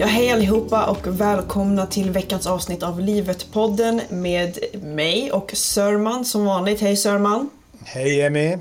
[0.00, 6.44] Ja, hej allihopa och välkomna till veckans avsnitt av Livet-podden med mig och Sörman som
[6.44, 6.80] vanligt.
[6.80, 7.50] Hej Sörman!
[7.84, 8.56] Hej Emmy!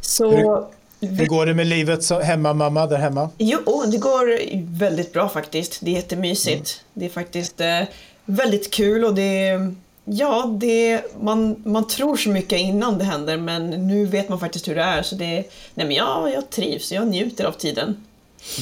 [0.00, 0.30] Så...
[0.30, 0.66] Hur,
[1.08, 3.30] hur går det med livet som hemmamamma där hemma?
[3.38, 4.40] Jo, det går
[4.78, 5.78] väldigt bra faktiskt.
[5.82, 6.82] Det är jättemysigt.
[6.84, 6.92] Mm.
[6.92, 7.82] Det är faktiskt eh,
[8.24, 9.58] väldigt kul och det
[10.04, 14.68] Ja, det, man, man tror så mycket innan det händer men nu vet man faktiskt
[14.68, 15.02] hur det är.
[15.02, 15.44] Så det,
[15.74, 18.04] nej men ja, jag trivs, jag njuter av tiden.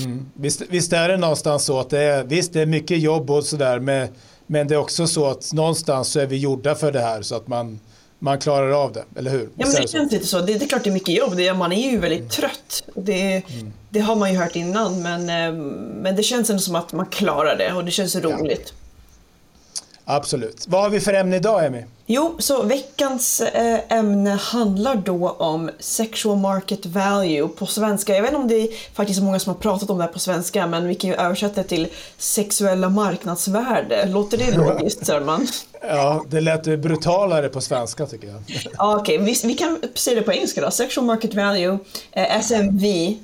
[0.04, 0.26] Mm.
[0.34, 3.44] Visst, visst, är det någonstans så att det är, visst det är mycket jobb och
[3.44, 3.78] sådär
[4.46, 7.34] men det är också så att någonstans så är vi gjorda för det här så
[7.34, 7.80] att man,
[8.18, 9.48] man klarar av det, eller hur?
[9.56, 10.40] Ja, men det känns lite så.
[10.40, 11.36] Det, det, är klart det är mycket jobb.
[11.36, 12.30] Det, man är ju väldigt mm.
[12.30, 12.82] trött.
[12.94, 13.72] Det, mm.
[13.90, 15.62] det, har man ju hört innan, men, eh,
[16.02, 18.72] men det känns ändå som att man klarar det och det känns roligt.
[18.76, 18.83] Ja.
[20.04, 20.64] Absolut.
[20.68, 21.84] Vad har vi för ämne idag, Emmy?
[22.06, 28.14] Jo, så veckans eh, ämne handlar då om sexual market value på svenska.
[28.14, 30.18] Jag vet inte om det är faktiskt många som har pratat om det här på
[30.18, 34.06] svenska, men vi kan ju översätta det till sexuella marknadsvärde.
[34.06, 35.46] Låter det logiskt, Sörman?
[35.80, 38.42] Ja, det lät brutalare på svenska tycker jag.
[38.78, 39.32] Ja, Okej, okay.
[39.32, 40.70] vi, vi, kan säga det på engelska då.
[40.70, 41.78] Sexual market value,
[42.12, 43.16] eh, SMV.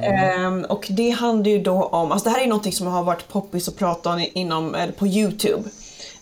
[0.00, 0.46] Mm.
[0.46, 3.28] Um, och det handlar ju då om, alltså det här är någonting som har varit
[3.28, 5.62] poppis att prata om inom, på Youtube.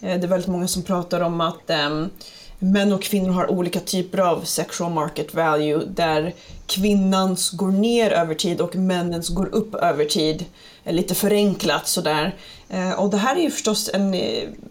[0.02, 2.10] Eh, det är väldigt många som pratar om att um,
[2.58, 6.34] män och kvinnor har olika typer av sexual market value där
[6.66, 10.44] kvinnans går ner över tid och männens går upp över tid.
[10.84, 12.34] Eh, lite förenklat sådär.
[12.68, 14.14] Eh, och det här är ju förstås en,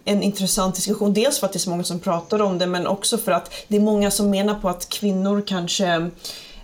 [0.04, 1.14] en intressant diskussion.
[1.14, 3.54] Dels för att det är så många som pratar om det men också för att
[3.68, 6.10] det är många som menar på att kvinnor kanske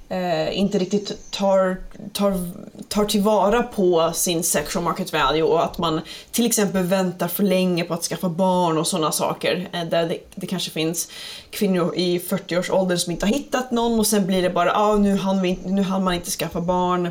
[0.09, 1.77] eh, inte riktigt tar,
[2.13, 2.51] tar,
[2.89, 7.85] tar tillvara på sin sexual market value och att man till exempel väntar för länge
[7.85, 9.69] på att skaffa barn och sådana saker.
[9.73, 11.09] Eh, där det, det, kanske finns
[11.51, 15.17] kvinnor i 40-årsåldern som inte har hittat någon och sen blir det bara ah, nu
[15.17, 17.07] hann, vi, nu hann man inte skaffa barn.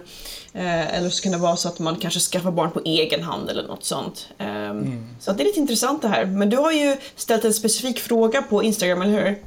[0.53, 3.50] Eh, eller så kan det vara så att man kanske skaffar barn på egen hand
[3.50, 4.28] eller något sånt.
[4.38, 5.06] Eh, mm.
[5.20, 6.25] Så det är lite intressant det här.
[6.25, 9.38] Men du har ju ställt en specifik fråga på Instagram, eller hur?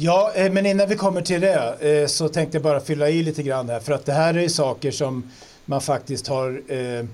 [0.00, 3.22] Ja, eh, men innan vi kommer till det eh, så tänkte jag bara fylla i
[3.22, 5.30] lite grann här för att det här är ju saker som
[5.64, 7.04] man faktiskt har eh,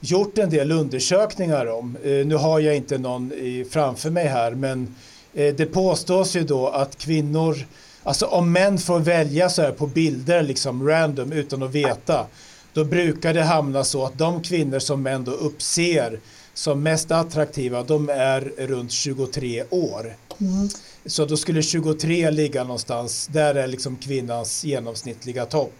[0.00, 1.96] gjort en del undersökningar om.
[2.04, 3.32] Eh, nu har jag inte någon
[3.70, 4.94] framför mig här men
[5.32, 7.56] det påstås ju då att kvinnor,
[8.02, 12.26] alltså om män får välja så här på bilder liksom random utan att veta
[12.72, 16.18] då brukar det hamna så att de kvinnor som män då uppser
[16.54, 20.16] som mest attraktiva de är runt 23 år.
[20.40, 20.68] Mm.
[21.06, 25.74] Så då skulle 23 ligga någonstans, där är liksom kvinnans genomsnittliga topp.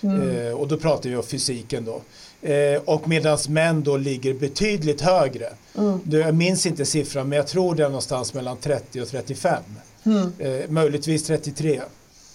[0.00, 0.46] Mm.
[0.46, 2.02] Eh, och då pratar vi om fysiken då.
[2.48, 5.48] Eh, och medan män då ligger betydligt högre.
[5.78, 6.00] Mm.
[6.04, 9.62] Jag minns inte siffran men jag tror det är någonstans mellan 30 och 35.
[10.04, 10.32] Mm.
[10.38, 11.80] Eh, möjligtvis 33.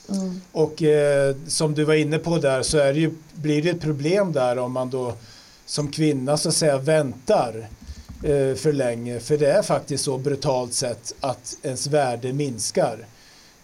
[0.09, 0.41] Mm.
[0.51, 3.81] Och eh, som du var inne på där så är det ju, blir det ett
[3.81, 5.13] problem där om man då
[5.65, 7.69] som kvinna så att säga väntar
[8.23, 9.19] Eh, för länge.
[9.19, 13.05] För det är faktiskt så brutalt sett att ens värde minskar.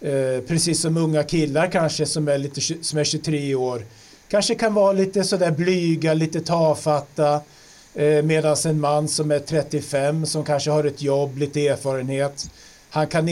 [0.00, 3.82] Eh, precis som unga killar kanske som är, lite, som är 23 år
[4.28, 7.40] kanske kan vara lite sådär blyga, lite tafatta.
[7.94, 12.50] Eh, Medan en man som är 35 som kanske har ett jobb, lite erfarenhet.
[12.90, 13.28] Han kan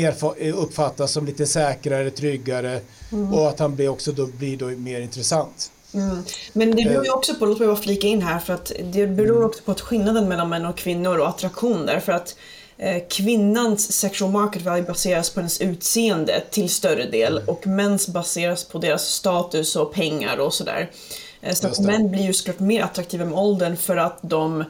[0.54, 2.80] uppfattas som lite säkrare, tryggare
[3.12, 3.34] mm.
[3.34, 5.70] och att han blir också då, blir då mer intressant.
[5.94, 6.24] Mm.
[6.52, 9.06] Men det beror ju också på, låt mig bara flika in här, för att det
[9.06, 9.48] beror mm.
[9.48, 12.36] också på att skillnaden mellan män och kvinnor och attraktion För att
[12.78, 17.48] eh, kvinnans sexual market value baseras på hennes utseende till större del mm.
[17.48, 20.90] och mäns baseras på deras status och pengar och sådär.
[21.40, 24.64] Eh, så män blir ju såklart mer attraktiva med åldern för att de Eh,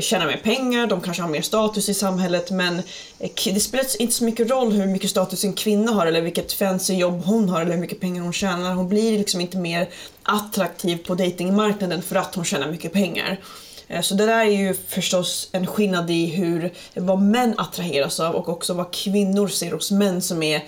[0.00, 2.82] tjänar mer pengar, de kanske har mer status i samhället men
[3.18, 6.52] eh, det spelar inte så mycket roll hur mycket status en kvinna har eller vilket
[6.52, 8.74] fancy jobb hon har eller hur mycket pengar hon tjänar.
[8.74, 9.88] Hon blir liksom inte mer
[10.22, 13.40] attraktiv på datingmarknaden för att hon tjänar mycket pengar.
[13.88, 18.34] Eh, så det där är ju förstås en skillnad i hur, vad män attraheras av
[18.34, 20.64] och också vad kvinnor ser hos män som är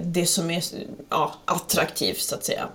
[0.00, 0.64] det som är
[1.10, 2.68] ja, attraktivt så att säga.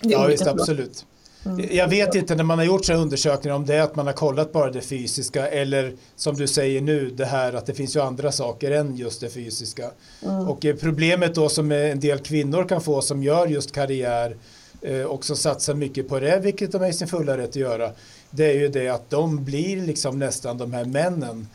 [0.00, 1.04] Ja, visst absolut.
[1.46, 1.76] Mm.
[1.76, 4.12] Jag vet inte när man har gjort sådana undersökningar om det är att man har
[4.12, 8.00] kollat bara det fysiska eller som du säger nu det här att det finns ju
[8.00, 9.90] andra saker än just det fysiska.
[10.22, 10.48] Mm.
[10.48, 14.36] Och eh, problemet då som en del kvinnor kan få som gör just karriär
[14.82, 17.56] eh, och som satsar mycket på det, vilket de är i sin fulla rätt att
[17.56, 17.90] göra,
[18.30, 21.48] det är ju det att de blir liksom nästan de här männen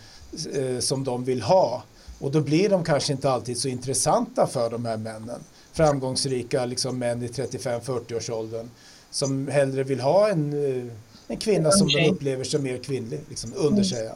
[0.54, 1.84] eh, som de vill ha.
[2.20, 5.40] Och då blir de kanske inte alltid så intressanta för de här männen.
[5.74, 8.70] Framgångsrika liksom män i 35-40 års åldern
[9.12, 10.94] som hellre vill ha en, eh,
[11.28, 14.12] en kvinna som de upplever som mer kvinnlig, liksom, under sig.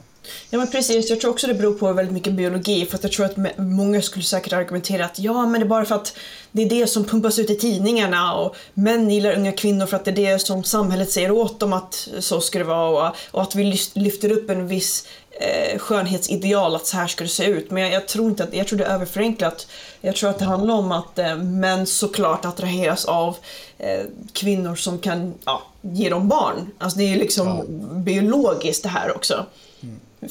[0.50, 3.12] Ja men precis, jag tror också det beror på väldigt mycket biologi för att jag
[3.12, 6.18] tror att många skulle säkert argumentera att ja men det är bara för att
[6.52, 10.06] det är det som pumpas ut i tidningarna och män gillar unga kvinnor för att
[10.06, 13.42] det är det som samhället säger åt dem att så ska det vara och, och
[13.42, 15.08] att vi lyfter upp en viss
[15.40, 17.72] eh, skönhetsideal att så här ska det se ut.
[17.72, 19.68] Men jag, jag, tror inte att, jag tror det är överförenklat.
[20.02, 23.38] Jag tror att det handlar om att eh, män såklart attraheras av
[23.78, 24.02] eh,
[24.34, 26.72] kvinnor som kan ja, ge dem barn.
[26.78, 27.64] Alltså det är ju liksom ja.
[27.96, 29.46] biologiskt det här också.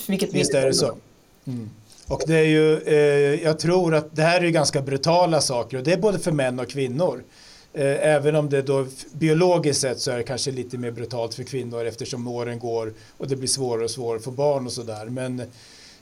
[0.07, 0.97] Vilket Visst är det så.
[1.47, 1.71] Mm.
[2.09, 5.85] Och det är ju, eh, jag tror att det här är ganska brutala saker och
[5.85, 7.25] det är både för män och kvinnor.
[7.73, 11.43] Eh, även om det då biologiskt sett så är det kanske lite mer brutalt för
[11.43, 15.07] kvinnor eftersom åren går och det blir svårare och svårare att få barn och sådär.
[15.07, 15.43] Men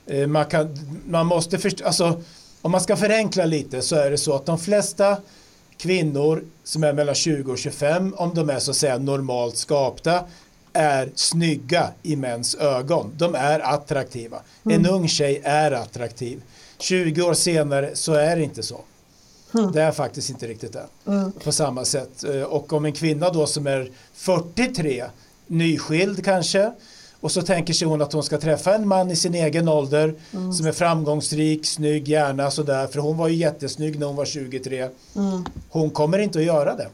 [0.05, 2.21] eh, man, kan, man måste förstå, alltså
[2.61, 5.17] om man ska förenkla lite så är det så att de flesta
[5.77, 10.23] kvinnor som är mellan 20 och 25 om de är så att säga normalt skapta
[10.73, 13.13] är snygga i mäns ögon.
[13.17, 14.37] De är attraktiva.
[14.65, 14.79] Mm.
[14.79, 16.41] En ung tjej är attraktiv.
[16.79, 18.81] 20 år senare så är det inte så.
[19.53, 19.71] Mm.
[19.71, 21.11] Det är faktiskt inte riktigt det.
[21.11, 21.31] Mm.
[21.31, 22.23] På samma sätt.
[22.23, 25.05] Eh, och om en kvinna då som är 43,
[25.47, 26.71] nyskild kanske,
[27.19, 30.15] och så tänker sig hon att hon ska träffa en man i sin egen ålder
[30.33, 30.53] mm.
[30.53, 32.87] som är framgångsrik, snygg, gärna sådär.
[32.87, 34.89] För hon var ju jättesnygg när hon var 23.
[35.15, 35.45] Mm.
[35.69, 36.87] Hon kommer inte att göra det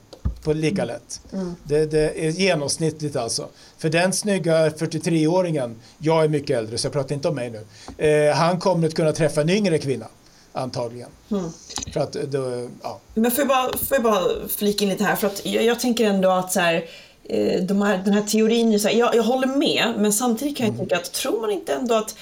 [0.43, 0.87] på lika mm.
[0.87, 1.21] lätt.
[1.33, 1.55] Mm.
[1.63, 3.47] Det, det, är genomsnittligt alltså.
[3.77, 7.65] För den snygga 43-åringen, jag är mycket äldre så jag pratar inte om mig nu,
[8.07, 10.07] eh, han kommer att kunna träffa en yngre kvinna
[10.53, 11.09] antagligen.
[11.31, 11.49] Mm.
[11.93, 12.99] För att då, ja.
[13.13, 15.79] Men får jag, bara, får jag bara flika in lite här för att jag, jag
[15.79, 16.85] tänker ändå att så här,
[17.23, 20.65] eh, de här, den här teorin, så här, jag, jag håller med men samtidigt kan
[20.65, 20.87] jag mm.
[20.87, 22.15] tänka att tror man inte ändå att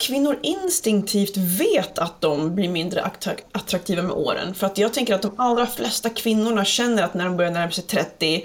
[0.00, 3.10] kvinnor instinktivt vet att de blir mindre
[3.52, 4.54] attraktiva med åren.
[4.54, 7.70] För att jag tänker att de allra flesta kvinnorna känner att när de börjar närma
[7.70, 8.44] sig 30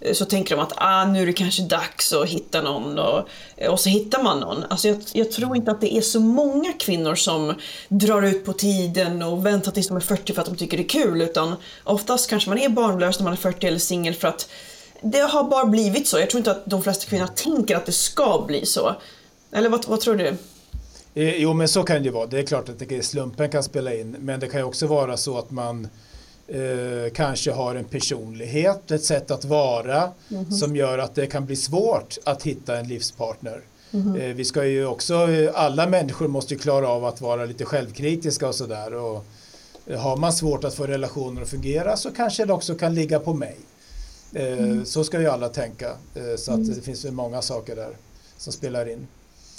[0.00, 3.28] eh, så tänker de att ah, nu är det kanske dags att hitta någon och,
[3.56, 4.64] eh, och så hittar man någon.
[4.68, 7.54] Alltså jag, jag, tror inte att det är så många kvinnor som
[7.88, 10.82] drar ut på tiden och väntar tills de är 40 för att de tycker det
[10.82, 14.28] är kul utan oftast kanske man är barnlös när man är 40 eller singel för
[14.28, 14.48] att
[15.00, 16.18] det har bara blivit så.
[16.18, 18.96] Jag tror inte att de flesta kvinnor tänker att det ska bli så.
[19.52, 20.36] Eller vad, vad tror du?
[21.16, 22.26] Eh, jo, men så kan det ju vara.
[22.26, 24.16] Det är klart att det, slumpen kan spela in.
[24.20, 25.88] Men det kan ju också vara så att man
[26.48, 31.46] eh, kanske har en personlighet, ett sätt att vara mm som gör att det kan
[31.46, 33.60] bli svårt att hitta en livspartner.
[33.92, 37.64] Mm eh, vi ska ju också, alla människor måste ju klara av att vara lite
[37.64, 38.94] självkritiska och sådär.
[38.94, 39.24] Och
[39.86, 43.20] eh, har man svårt att få relationer att fungera så kanske det också kan ligga
[43.20, 43.56] på mig.
[44.32, 44.84] Eh, mm.
[44.84, 45.88] Så ska ju alla tänka.
[46.14, 46.74] Eh, så att mm.
[46.74, 47.96] det finns ju många saker där
[48.36, 49.06] som spelar in.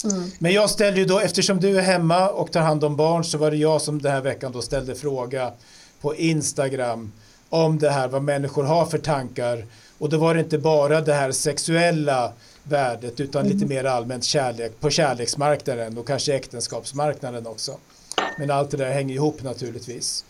[0.04, 0.30] Mm.
[0.38, 3.38] Men jag ställde ju då, eftersom du är hemma och tar hand om barn så
[3.38, 5.52] var det jag som den här veckan då ställde fråga
[6.00, 7.12] på Instagram
[7.48, 9.66] om det här vad människor har för tankar
[9.98, 13.52] och då var det inte bara det här sexuella värdet utan mm.
[13.52, 17.78] lite mer allmänt kärlek på kärleksmarknaden och kanske äktenskapsmarknaden också.
[18.38, 20.24] Men allt det där hänger ihop naturligtvis.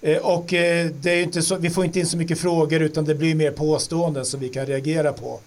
[0.00, 3.04] Eh, och eh, det är inte så, vi får inte in så mycket frågor utan
[3.04, 5.40] det blir mer påståenden som vi kan reagera på.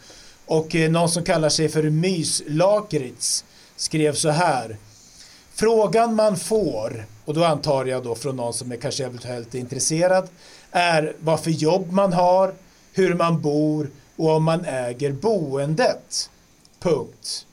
[0.46, 3.45] Och eh, någon som kallar sig för Myslakritz
[3.76, 4.78] skrev så här.
[5.54, 10.28] Frågan man får, och då antar jag då från någon som är kanske eventuellt intresserad,
[10.72, 12.54] är vad för jobb man har,
[12.94, 16.30] hur man bor och om man äger boendet.
[16.80, 17.46] Punkt.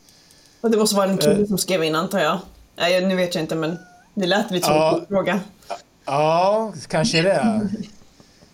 [0.60, 2.38] Och det måste vara en kille uh, som skrev in antar jag.
[2.76, 3.78] Nej, nu vet jag inte men
[4.14, 5.40] det lät lite som ja, en fråga.
[6.04, 7.68] Ja, kanske det.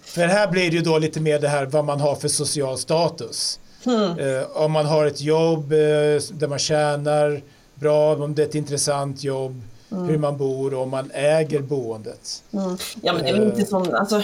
[0.02, 2.78] För här blir det ju då lite mer det här vad man har för social
[2.78, 3.60] status.
[3.86, 4.44] Mm.
[4.54, 7.42] Om man har ett jobb uh, där man tjänar
[7.80, 10.04] bra, om det är ett intressant jobb, mm.
[10.04, 12.42] hur man bor och om man äger boendet.
[12.52, 12.76] Mm.
[13.02, 14.22] Ja men det är väl inte som, alltså,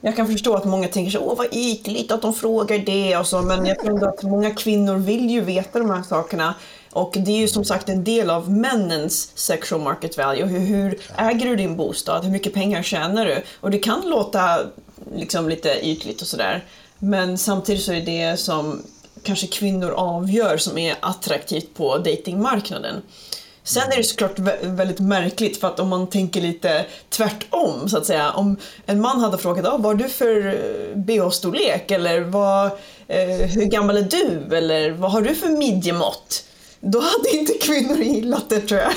[0.00, 3.26] jag kan förstå att många tänker så, åh vad ytligt att de frågar det och
[3.26, 6.54] så, men jag tror att många kvinnor vill ju veta de här sakerna.
[6.92, 10.46] Och det är ju som sagt en del av männens sexual market value.
[10.46, 12.24] Hur, hur äger du din bostad?
[12.24, 13.42] Hur mycket pengar tjänar du?
[13.60, 14.58] Och det kan låta
[15.14, 16.64] liksom lite ytligt och sådär.
[16.98, 18.82] Men samtidigt så är det som
[19.26, 23.02] kanske kvinnor avgör som är attraktivt på datingmarknaden.
[23.66, 28.06] Sen är det såklart väldigt märkligt för att om man tänker lite tvärtom så att
[28.06, 28.30] säga.
[28.30, 28.56] Om
[28.86, 32.66] en man hade frågat ah, vad har du för eh, bh-storlek eller vad,
[33.08, 36.44] eh, hur gammal är du eller vad har du för midjemått?
[36.80, 38.92] Då hade inte kvinnor gillat det tror jag.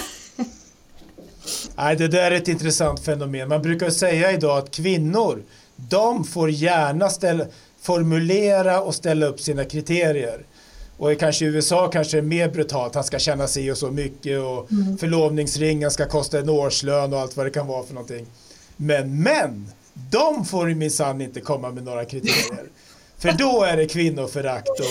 [1.76, 3.50] Nej, det där är ett intressant fenomen.
[3.50, 5.44] Man brukar säga idag att kvinnor,
[5.76, 7.46] de får gärna ställa,
[7.82, 10.46] formulera och ställa upp sina kriterier.
[10.98, 13.92] Och kanske i USA kanske det är mer brutalt, han ska känna sig och så
[13.92, 14.98] mycket och mm.
[14.98, 18.28] förlovningsringen ska kosta en årslön och allt vad det kan vara för någonting.
[18.78, 22.66] Men män, de får ju minsann inte komma med några kriterier.
[23.18, 24.86] för då är det kvinnoförakt och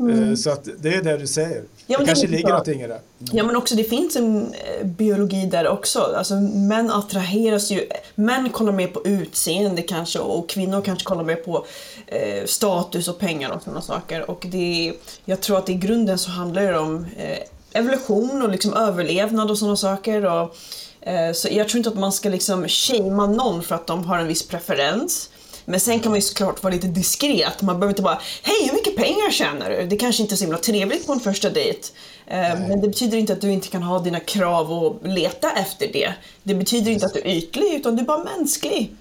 [0.00, 0.36] Mm.
[0.36, 1.62] Så att det är det du säger.
[1.90, 2.94] Ja, det kanske det ligger någonting i det.
[2.94, 3.36] Mm.
[3.36, 6.14] Ja men också det finns en eh, biologi där också.
[6.16, 11.36] Alltså män attraheras ju, män kollar mer på utseende kanske och kvinnor kanske kollar mer
[11.36, 11.66] på
[12.06, 14.30] eh, status och pengar och sådana saker.
[14.30, 14.92] Och det,
[15.24, 17.38] jag tror att i grunden så handlar det om eh,
[17.72, 20.24] evolution och liksom överlevnad och sådana saker.
[20.24, 20.56] Och,
[21.00, 24.18] eh, så jag tror inte att man ska liksom shamea någon för att de har
[24.18, 25.30] en viss preferens.
[25.68, 27.62] Men sen kan man ju såklart vara lite diskret.
[27.62, 29.86] Man behöver inte bara Hej, hur mycket pengar tjänar du?
[29.86, 31.88] Det kanske inte är så himla trevligt på en första dejt.
[32.26, 32.36] Eh,
[32.68, 36.12] men det betyder inte att du inte kan ha dina krav och leta efter det.
[36.42, 38.96] Det betyder inte att du är ytlig, utan du är bara mänsklig.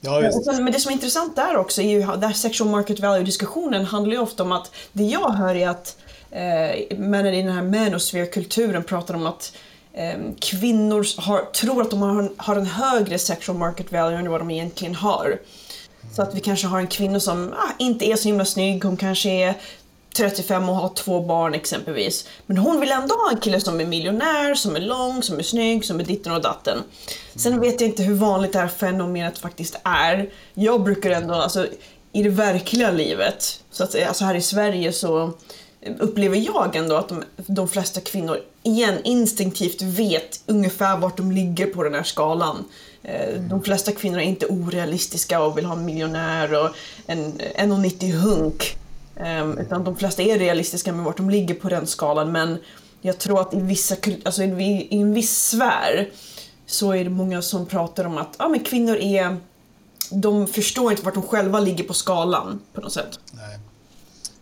[0.00, 0.30] Ja.
[0.46, 4.20] Men det som är intressant där också är ju där sexual market value-diskussionen handlar ju
[4.20, 5.96] ofta om att det jag hör är att
[6.30, 9.52] eh, männen i den här manosphere-kulturen pratar om att
[9.92, 14.40] eh, kvinnor har, tror att de har, har en högre sexual market value än vad
[14.40, 15.38] de egentligen har.
[16.12, 18.96] Så att vi kanske har en kvinna som ah, inte är så himla snygg, hon
[18.96, 19.54] kanske är
[20.16, 22.26] 35 och har två barn exempelvis.
[22.46, 25.42] Men hon vill ändå ha en kille som är miljonär, som är lång, som är
[25.42, 26.78] snygg, som är ditten och datten.
[27.34, 30.30] Sen vet jag inte hur vanligt det här fenomenet faktiskt är.
[30.54, 31.66] Jag brukar ändå, alltså
[32.12, 35.32] i det verkliga livet, så att alltså här i Sverige så
[35.98, 41.66] upplever jag ändå att de, de flesta kvinnor igen instinktivt vet ungefär vart de ligger
[41.66, 42.64] på den här skalan.
[43.02, 46.70] Eh, de flesta kvinnor är inte orealistiska och vill ha en miljonär och
[47.06, 48.76] en 1,90 hunk.
[49.16, 52.58] Ehm, utan de flesta är realistiska med vart de ligger på den skalan men
[53.00, 56.08] jag tror att i, vissa, alltså i en viss sfär
[56.66, 59.36] så är det många som pratar om att ah, men kvinnor är
[60.10, 63.20] de förstår inte vart de själva ligger på skalan på något sätt.
[63.32, 63.58] Nej.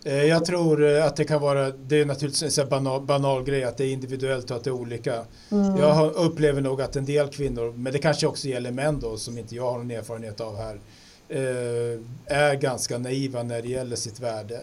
[0.04, 3.64] Eh, jag tror eh, att det kan vara, det är naturligtvis en banal, banal grej
[3.64, 5.24] att det är individuellt och att det är olika.
[5.50, 5.76] Mm.
[5.76, 9.38] Jag upplever nog att en del kvinnor, men det kanske också gäller män då som
[9.38, 10.80] inte jag har någon erfarenhet av här,
[11.28, 14.60] eh, är ganska naiva när det gäller sitt värde.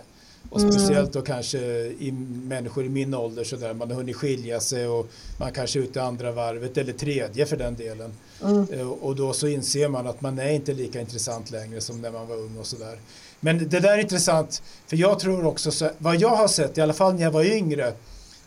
[0.50, 0.72] Och mm.
[0.72, 1.58] speciellt då kanske
[2.00, 2.12] i
[2.44, 5.08] människor i min ålder så där man har hunnit skilja sig och
[5.40, 8.14] man kanske är ute andra varvet eller tredje för den delen.
[8.44, 8.92] Mm.
[8.92, 12.28] Och då så inser man att man är inte lika intressant längre som när man
[12.28, 12.98] var ung och sådär.
[13.40, 16.82] Men det där är intressant, för jag tror också, så, vad jag har sett, i
[16.82, 17.94] alla fall när jag var yngre,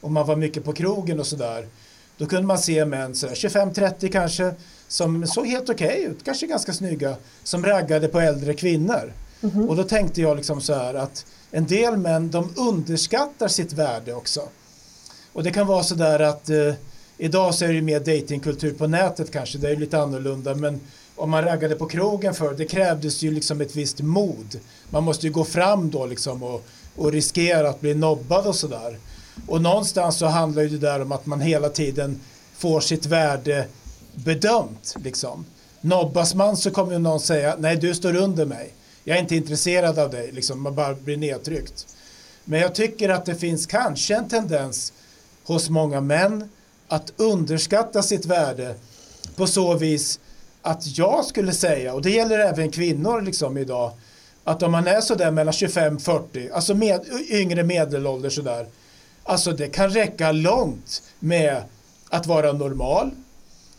[0.01, 1.67] och man var mycket på krogen och sådär,
[2.19, 4.55] då kunde man se män 25-30 kanske,
[4.89, 9.13] som såg helt okej okay ut, kanske ganska snygga, som raggade på äldre kvinnor.
[9.43, 9.69] Mm -hmm.
[9.69, 14.15] Och då tänkte jag liksom så här att en del män, de underskattar sitt värde
[14.15, 14.49] också.
[15.33, 16.75] Och det kan vara så där att eh,
[17.19, 20.81] idag så är det mer datingkultur på nätet kanske, det är lite annorlunda, men
[21.19, 24.61] om man raggade på krogen för det krävdes ju liksom ett visst mod.
[24.91, 26.65] Man måste ju gå fram då liksom och,
[26.97, 28.99] och riskera att bli nobbad och sådär.
[29.47, 32.21] Och någonstans så handlar ju det där om att man hela tiden
[32.57, 33.67] får sitt värde
[34.15, 34.95] bedömt.
[35.05, 35.45] Liksom.
[35.81, 38.75] Nobbas man så kommer ju någon säga nej du står under mig.
[39.05, 40.33] Jag är inte intresserad av dig.
[40.33, 41.87] Liksom, man bara blir nedtryckt.
[42.45, 44.93] Men jag tycker att det finns kanske en tendens
[45.45, 46.49] hos många män
[46.89, 48.75] att underskatta sitt värde
[49.37, 50.21] på så vis
[50.69, 53.93] att jag skulle säga, och det gäller även kvinnor liksom idag,
[54.45, 58.67] att om man är sådär mellan 25-40, alltså med, yngre medelålder sådär,
[59.25, 61.63] alltså det kan räcka långt med
[62.09, 63.11] att vara normal,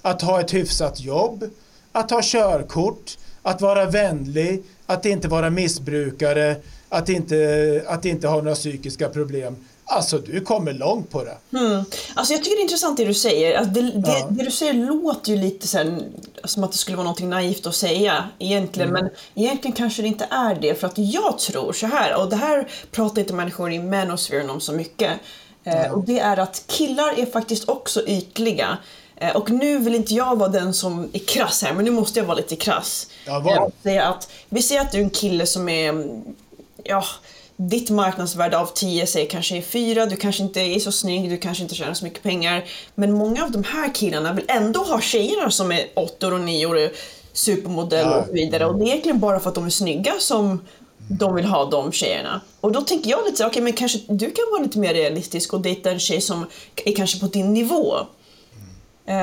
[0.02, 1.50] att ha ett hyfsat jobb,
[1.92, 6.56] att ha körkort, att vara vänlig, att inte vara missbrukare,
[6.90, 9.56] att inte, att inte ha några psykiska problem.
[9.92, 11.58] Alltså du kommer långt på det.
[11.58, 11.84] Mm.
[12.14, 13.58] Alltså jag tycker det är intressant det du säger.
[13.58, 14.28] Alltså, det, det, ja.
[14.30, 16.04] det, du säger låter ju lite sen,
[16.44, 18.90] som att det skulle vara något naivt att säga egentligen.
[18.90, 19.04] Mm.
[19.04, 19.12] Men
[19.44, 20.76] egentligen kanske det inte är det.
[20.76, 24.62] För att jag tror så här, och det här pratar inte människor i manospheren om
[24.62, 25.12] så mycket.
[25.64, 25.94] Mm.
[25.94, 28.78] och det är att killar är faktiskt också ytliga.
[29.16, 32.20] Eh, och nu vill inte jag vara den som är krass här, men nu måste
[32.20, 33.08] jag vara lite krass.
[33.26, 33.72] Ja, var.
[34.02, 36.06] Att, vi säger att du är en kille som är,
[36.84, 37.04] ja,
[37.62, 41.38] ditt marknadsvärde av 10 säger kanske är 4, du kanske inte är så snygg, du
[41.38, 42.66] kanske inte tjänar så mycket pengar.
[42.96, 46.66] Men många av de här killarna vill ändå ha tjejerna som är 8 och 9
[46.66, 46.90] år,
[47.34, 48.66] supermodell och så vidare.
[48.66, 50.62] Och det är egentligen bara för att de är snygga som
[51.08, 52.42] de vill ha de tjejerna.
[52.62, 54.94] Och då tänker jag lite så okej okay, men kanske du kan vara lite mer
[54.94, 56.46] realistisk och dejta en tjej som
[56.86, 57.94] är kanske på din nivå.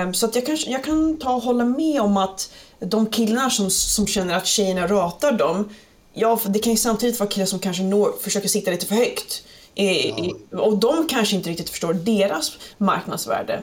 [0.05, 3.49] Um, så att jag, kanske, jag kan ta och hålla med om att de killar
[3.49, 5.69] som, som känner att tjejerna ratar dem,
[6.18, 9.42] Ja, det kan ju samtidigt vara killar som kanske når, försöker sitta lite för högt.
[9.75, 10.11] I,
[10.50, 10.61] ja.
[10.61, 13.62] och de kanske inte riktigt förstår deras marknadsvärde.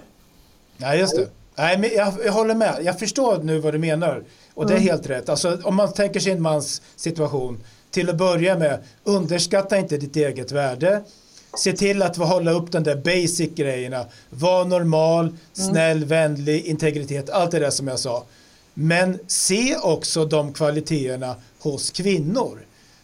[0.77, 1.27] Nej, just det.
[1.55, 2.79] Nej, men jag, jag håller med.
[2.83, 4.23] Jag förstår nu vad du menar.
[4.53, 4.89] Och det är mm.
[4.89, 5.29] helt rätt.
[5.29, 7.63] Alltså, om man tänker sig en mans situation.
[7.91, 11.03] Till att börja med, underskatta inte ditt eget värde.
[11.57, 14.05] Se till att hålla upp den där basic grejerna.
[14.29, 15.37] Var normal, mm.
[15.53, 16.09] snäll, mm.
[16.09, 17.29] vänlig, integritet.
[17.29, 18.23] Allt det där som jag sa.
[18.73, 22.59] Men se också de kvaliteterna hos kvinnor.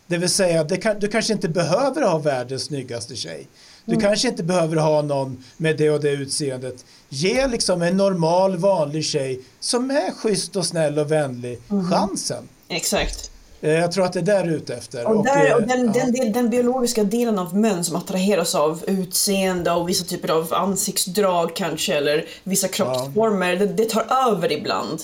[0.07, 3.47] Det vill säga, det kan, du kanske inte behöver ha världens snyggaste tjej.
[3.85, 4.01] Du Mm.
[4.05, 6.85] kanske inte behöver ha någon med det och det utseendet.
[7.09, 11.89] Ge liksom en normal, vanlig tjej som är schysst och snäll och vänlig Mm.
[11.91, 12.47] chansen.
[12.67, 13.31] Exakt.
[13.61, 15.05] Eh, Jag tror att det är där ute efter.
[15.07, 16.03] Och, där, eh, och den, ja.
[16.13, 21.55] den, den biologiska delen av män som attraheras av utseende och vissa typer av ansiktsdrag
[21.55, 24.99] kanske eller vissa kroppsformer, det, det tar över ibland.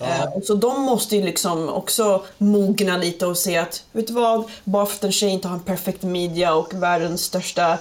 [0.00, 4.12] Eh, och så de måste ju liksom också mogna lite och se att, vet du
[4.12, 7.78] vad, bara för att en tjej inte har en perfekt midja och världens största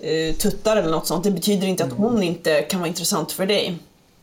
[0.00, 3.46] eh, tuttar eller något sånt, det betyder inte att hon inte kan vara intressant för
[3.46, 3.78] dig.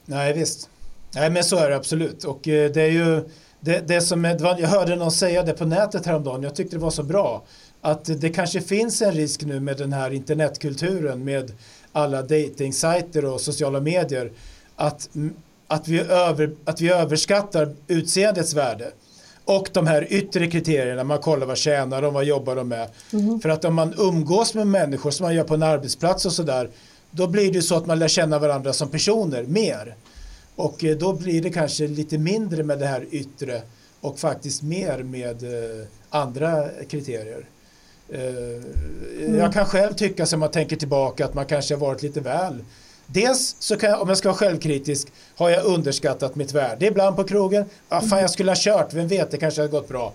[0.06, 0.70] Nej, visst.
[1.16, 2.24] Nej, men så är det absolut.
[2.24, 5.66] Och eh, det är ju det, det som är, jag hörde någon säga det på
[5.66, 7.44] nätet häromdagen, jag tyckte det var så bra,
[7.82, 11.52] att det kanske finns en risk nu med den här internetkulturen med
[11.92, 14.32] alla datingsajter och sociala medier,
[14.76, 15.10] att,
[15.68, 18.92] att, vi över, att vi överskattar utseendets värde.
[19.46, 22.90] Och de här yttre kriterierna, man kollar vad tjänar de, vad jobbar de med.
[23.42, 26.70] För att om man umgås med människor som man gör på en arbetsplats och sådär,
[27.12, 29.96] då blir det så att man lär känna varandra som personer mer.
[30.56, 33.62] Och eh, då blir det kanske lite mindre med det här yttre
[34.02, 37.46] och faktiskt mer med eh, andra kriterier.
[38.10, 42.22] Eh, Jag kan själv tycka som man tänker tillbaka att man kanske har varit lite
[42.22, 42.64] väl.
[43.08, 46.86] Dels så kan jag, om jag ska vara självkritisk, har jag underskattat mitt värde.
[46.86, 49.88] Ibland på krogen, ah, fan jag skulle ha kört, vem vet, det kanske hade gått
[49.88, 50.14] bra.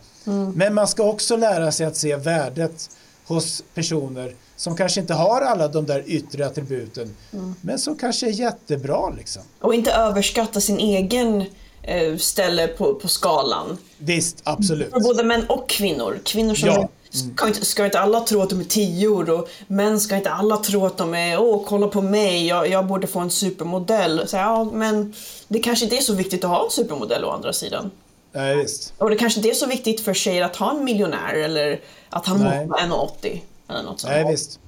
[0.54, 2.90] Men man ska också lära sig att se värdet
[3.26, 7.16] hos personer som kanske inte har alla de där yttre attributen,
[7.60, 9.42] men som kanske är jättebra liksom.
[9.60, 11.44] Och inte överskatta sin egen
[11.82, 13.78] eh, ställe på, på skalan.
[13.98, 14.90] Visst, absolut.
[14.90, 16.18] För både män och kvinnor.
[16.24, 16.88] Kvinnor som Ja.
[17.10, 20.56] Ska, inte, ska inte alla tro att de är tior och män ska inte alla
[20.56, 24.28] tro att de är åh kolla på mig, jag, jag borde få en supermodell.
[24.28, 25.14] Så, ja, men
[25.48, 27.90] det kanske inte är så viktigt att ha en supermodell å andra sidan.
[28.32, 28.92] Nej, visst.
[28.98, 32.26] Och det kanske inte är så viktigt för tjejer att ha en miljonär eller att
[32.26, 34.12] han måste vara 1,80 eller något sånt.
[34.12, 34.58] Nej, visst.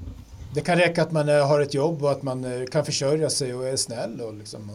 [0.55, 3.31] Det kan räcka att man eh, har ett jobb och att man eh, kan försörja
[3.31, 4.71] sig och är snäll och, liksom,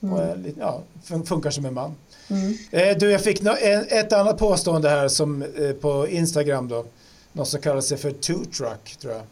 [0.00, 1.94] och, och är, lite- ja, fun- funkar som en man.
[2.32, 2.56] Mm.
[2.70, 6.84] Eh, du, jag fick en, ett annat påstående här som, eh, på Instagram då.
[7.32, 9.22] Något som kallar sig för two-truck tror jag.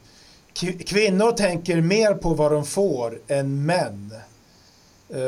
[0.87, 4.15] Kvinnor tänker mer på vad de får än män.
[5.15, 5.21] Uh,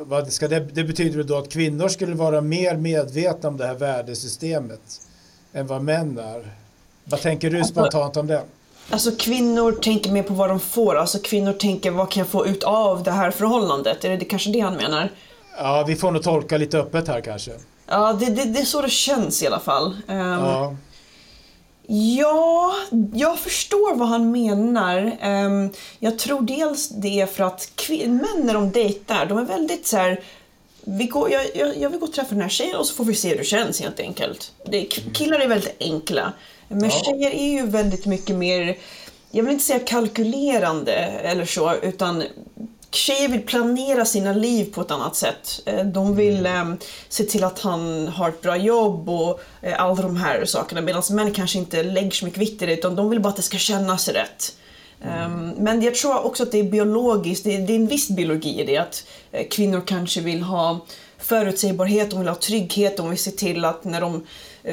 [0.00, 3.74] vad ska det, det betyder då att kvinnor skulle vara mer medvetna om det här
[3.74, 5.00] värdesystemet
[5.52, 6.52] än vad män är.
[7.04, 8.42] Vad tänker du spontant om det?
[8.90, 12.46] Alltså kvinnor tänker mer på vad de får, alltså kvinnor tänker vad kan jag få
[12.46, 14.04] ut av det här förhållandet?
[14.04, 15.10] Är det, det kanske det han menar?
[15.58, 17.50] Ja, vi får nog tolka lite öppet här kanske.
[17.88, 19.96] Ja, det, det, det är så det känns i alla fall.
[20.08, 20.76] Ehm, Ja,
[21.86, 22.74] Ja,
[23.14, 25.16] jag förstår vad han menar.
[25.20, 27.68] Ehm, jag tror dels det är för att
[28.06, 30.20] män när de dejtar, de är väldigt så här.
[30.84, 33.04] Vi går, jag, jag, jag vill gå och träffa den här tjejen och så får
[33.04, 34.52] vi se hur det känns helt enkelt.
[34.66, 36.32] Det, k- killar är väldigt enkla.
[36.68, 36.90] Men Ja.
[37.04, 38.78] tjejer är ju väldigt mycket mer,
[39.30, 42.22] jag vill inte säga kalkylerande eller så, utan
[42.94, 45.60] tjejer vill planera sina liv på ett annat sätt.
[45.64, 46.72] Eh, De vill eh,
[47.08, 50.80] se till att han har ett bra jobb och eh, alla de här sakerna.
[50.80, 53.36] Medan män kanske inte lägger så mycket vikt i det utan de vill bara att
[53.36, 54.56] det ska kännas rätt.
[55.26, 58.64] Um, men jag tror också att det är biologiskt, det är, en viss biologi i
[58.64, 60.80] det att eh, kvinnor kanske vill ha
[61.18, 64.26] förutsägbarhet, de vill ha trygghet, de vill se till att när de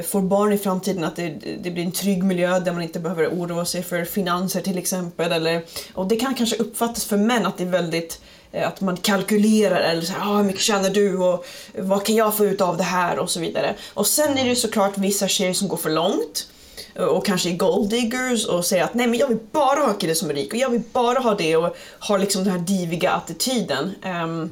[0.03, 1.29] får barn i framtiden att det,
[1.63, 5.31] det blir en trygg miljö där man inte behöver oroa sig för finanser till exempel.
[5.31, 5.61] Eller,
[5.93, 9.79] och det kan kanske uppfattas för män att det är väldigt eh, att man kalkylerar
[9.79, 11.45] eller så här, ah, hur mycket tjänar du och
[11.77, 13.75] vad kan jag få ut av det här och så vidare.
[13.93, 16.47] Och sen är det såklart vissa tjejer som går för långt
[16.95, 20.15] och kanske är golddiggers och säger att nej men jag vill bara ha en kille
[20.15, 23.11] som är rik och jag vill bara ha det och har liksom den här diviga
[23.11, 23.91] attityden.
[24.03, 24.49] Ehm,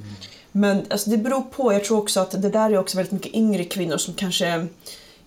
[0.51, 3.33] Men alltså, det beror på, jag tror också att det där är också väldigt mycket
[3.33, 4.67] yngre kvinnor som kanske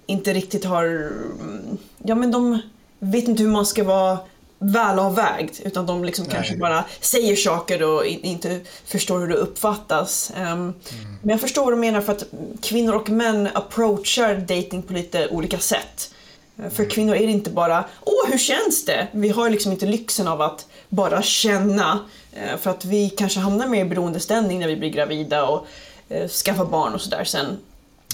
[0.06, 2.58] inte riktigt har, mm, ja men de
[2.98, 4.18] vet inte hur man ska vara
[4.58, 10.32] välavvägd utan de liksom kanske bara säger saker och in, inte förstår hur det uppfattas.
[10.36, 10.74] Ehm,
[11.22, 12.24] Men jag förstår vad du menar för att
[12.62, 16.14] kvinnor och män approachar dating på lite olika sätt.
[16.58, 19.06] Eh, För kvinnor är det inte bara åh hur känns det?
[19.12, 21.98] Vi har liksom inte lyxen av att bara känna
[22.32, 25.66] eh, för att vi kanske hamnar mer i beroendeställning när vi blir gravida och
[26.08, 27.58] eh, skaffar barn och sådär sen.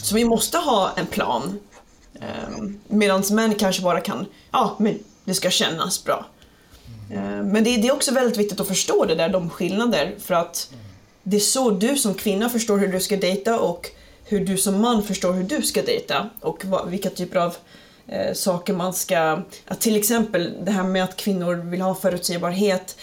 [0.02, 1.58] Så vi måste ha en plan.
[2.20, 6.26] Ehm, Medan män kanske bara kan, ja men det ska kännas bra.
[7.14, 10.34] Ehm, men det, det är också väldigt viktigt att förstå det där, de skillnader för
[10.34, 10.70] att
[11.22, 13.90] det är så du som kvinna förstår hur du ska dejta och
[14.24, 17.56] hur du som man förstår hur du ska dejta och vad, vilka typer av
[18.06, 19.42] eh, saker man ska...
[19.64, 22.96] Att till exempel det här med att kvinnor vill ha förutsägbarhet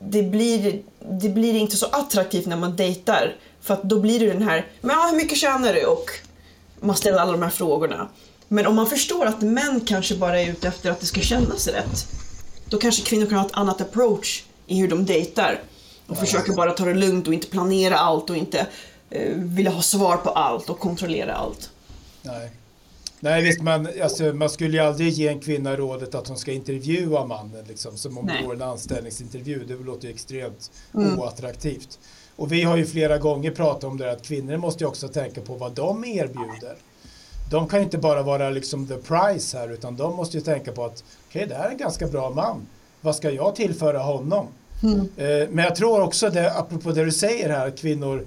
[0.00, 4.26] det blir, det blir inte så attraktivt när man dejtar för att då blir det
[4.26, 5.84] den här, men ja, hur mycket tjänar du?
[5.84, 6.10] Och
[6.80, 8.08] man ställer alla de här frågorna.
[8.54, 11.68] Men om man förstår att män kanske bara är ute efter att det ska kännas
[11.68, 12.06] rätt,
[12.68, 15.62] då kanske kvinnor kan ha ett annat approach i hur de dejtar.
[16.06, 18.66] Och försöker bara ta det lugnt och inte planera allt och inte
[19.10, 21.70] eh, vilja ha svar på allt och kontrollera allt.
[22.22, 22.50] Nej.
[23.20, 26.52] Nej visst, man, alltså, man skulle ju aldrig ge en kvinna rådet att hon ska
[26.52, 29.64] intervjua mannen liksom, som om det vore en anställningsintervju.
[29.64, 31.18] Det låter ju extremt mm.
[31.18, 31.98] oattraktivt.
[32.36, 35.40] Och vi har ju flera gånger pratat om det att kvinnor måste ju också tänka
[35.40, 36.76] på vad de erbjuder.
[37.54, 40.72] De kan ju inte bara vara liksom the price här utan de måste ju tänka
[40.72, 42.66] på att okej, okay, det här är en ganska bra man.
[43.00, 44.46] Vad ska jag tillföra honom?
[44.82, 45.00] Mm.
[45.00, 48.24] Eh, men jag tror också det, apropå det du säger här, att kvinnor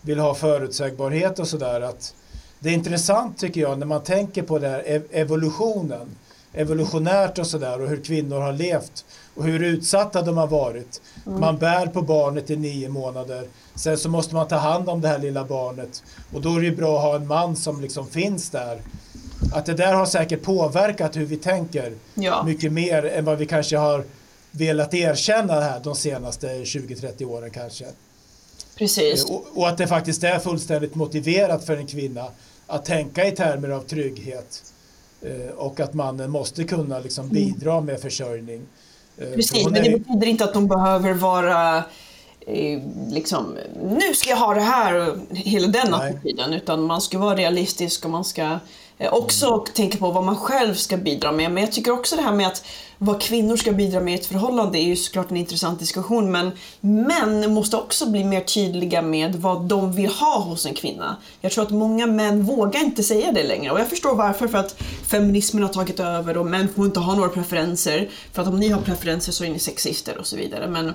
[0.00, 2.14] vill ha förutsägbarhet och sådär, att
[2.58, 6.08] det är intressant tycker jag när man tänker på det här evolutionen,
[6.52, 11.00] evolutionärt och sådär och hur kvinnor har levt och hur utsatta de har varit.
[11.26, 11.40] Mm.
[11.40, 13.48] Man bär på barnet i nio månader.
[13.74, 16.70] Sen så måste man ta hand om det här lilla barnet och då är det
[16.70, 18.80] bra att ha en man som liksom finns där.
[19.52, 22.42] Att det där har säkert påverkat hur vi tänker ja.
[22.46, 24.04] mycket mer än vad vi kanske har
[24.50, 27.84] velat erkänna här de senaste 20-30 åren kanske.
[28.78, 29.24] Precis.
[29.24, 32.26] Och, och, att det faktiskt är fullständigt motiverat för en kvinna
[32.66, 34.62] att tänka i termer av trygghet
[35.56, 37.34] och att mannen måste kunna liksom mm.
[37.34, 38.62] bidra med försörjning.
[39.18, 41.76] Eh, Precis, men det betyder inte att de behöver vara
[42.40, 47.18] eh, liksom, nu ska jag ha det här och hela den attityden utan man ska
[47.18, 48.58] vara realistisk och man ska
[49.12, 49.60] också mm.
[49.74, 51.52] tänka på vad man själv ska bidra med.
[51.52, 52.64] Men jag tycker också det här med att
[52.98, 56.50] vad kvinnor ska bidra med i ett förhållande är ju såklart en intressant diskussion men
[56.80, 61.16] män måste också bli mer tydliga med vad de vill ha hos en kvinna.
[61.40, 64.58] Jag tror att många män vågar inte säga det längre och jag förstår varför för
[64.58, 68.60] att feminismen har tagit över och män får inte ha några preferenser för att om
[68.60, 70.68] ni har preferenser så är ni sexister och så vidare.
[70.68, 70.92] Men,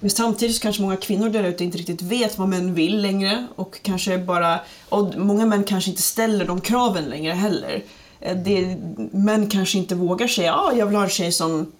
[0.00, 3.46] men samtidigt så kanske många kvinnor där ute inte riktigt vet vad män vill längre
[3.56, 7.82] och kanske bara, och många män kanske inte ställer de kraven längre heller.
[8.20, 8.76] Eh, det,
[9.12, 11.72] män kanske inte vågar säga att ah, jag vill ha en tjej som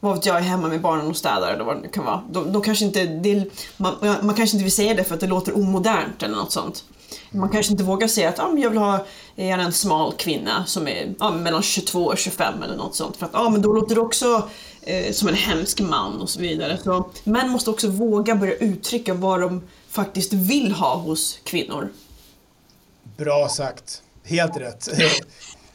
[0.00, 2.22] vad vet jag, är hemma med barnen och städar eller vad det kan vara.
[2.30, 3.44] De, de kanske inte, det,
[3.76, 6.84] man, man, kanske inte vill säga det för att det låter omodernt eller något sånt.
[7.30, 11.14] Man kanske inte vågar säga att ah, jag vill ha en smal kvinna som är
[11.18, 13.16] ah, mellan 22 och 25 eller något sånt.
[13.16, 14.48] För att ah, men då låter det också
[14.82, 16.78] eh, som en hemsk man och så vidare.
[16.84, 21.88] Så män måste också våga börja uttrycka vad de faktiskt vill ha hos kvinnor.
[23.16, 24.02] Bra sagt.
[24.24, 24.88] Helt rätt.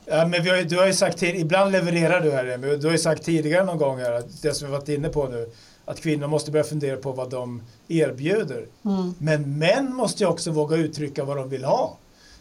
[0.05, 2.87] Ja, men vi har, du har ju sagt till, ibland levererar du här men du
[2.87, 5.49] har ju sagt tidigare någon gång här, att det som vi varit inne på nu,
[5.85, 8.65] att kvinnor måste börja fundera på vad de erbjuder.
[8.85, 9.13] Mm.
[9.17, 11.97] Men män måste ju också våga uttrycka vad de vill ha,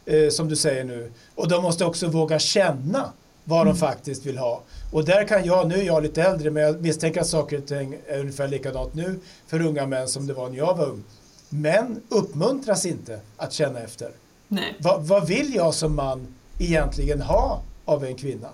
[0.06, 1.12] eh, som du säger nu.
[1.34, 3.12] Och de måste också våga känna
[3.44, 3.74] vad mm.
[3.74, 4.62] de faktiskt vill ha.
[4.92, 7.66] Och där kan jag, nu är jag lite äldre, men jag misstänker att saker och
[7.66, 11.04] ting är ungefär likadant nu för unga män som det var när jag var ung.
[11.48, 14.10] Män uppmuntras inte att känna efter.
[14.78, 16.26] Va, vad vill jag som man
[16.64, 18.48] egentligen ha av en kvinna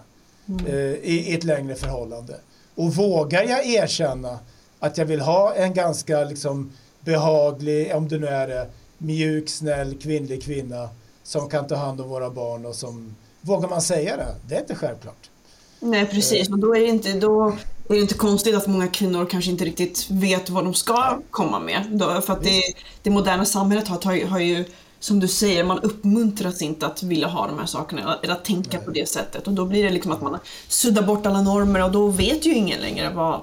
[0.49, 0.67] mm.
[0.67, 2.37] eh, i, i, ett längre förhållande?
[2.75, 4.39] Och vågar jag erkänna
[4.79, 8.67] att jag vill ha en ganska liksom, behaglig, om det nu är det,
[8.99, 10.89] mjuk, snäll, kvinnlig kvinna
[11.23, 14.35] som kan ta hand om våra barn och som Vågar man säga det?
[14.49, 15.31] Det är inte självklart.
[15.81, 17.49] Nej precis, och då är det inte, då
[17.89, 21.61] är det inte konstigt att många kvinnor kanske inte riktigt vet vad de ska komma
[21.61, 22.01] med.
[22.27, 22.63] För att det,
[23.03, 24.65] det moderna samhället har, har ju
[25.01, 28.77] som du säger, man uppmuntras inte att vilja ha de här sakerna eller att tänka
[28.77, 28.87] Nej.
[28.87, 29.47] på det sättet.
[29.47, 32.55] Och då blir det liksom att man suddar bort alla normer och då vet ju
[32.55, 33.41] ingen längre vad,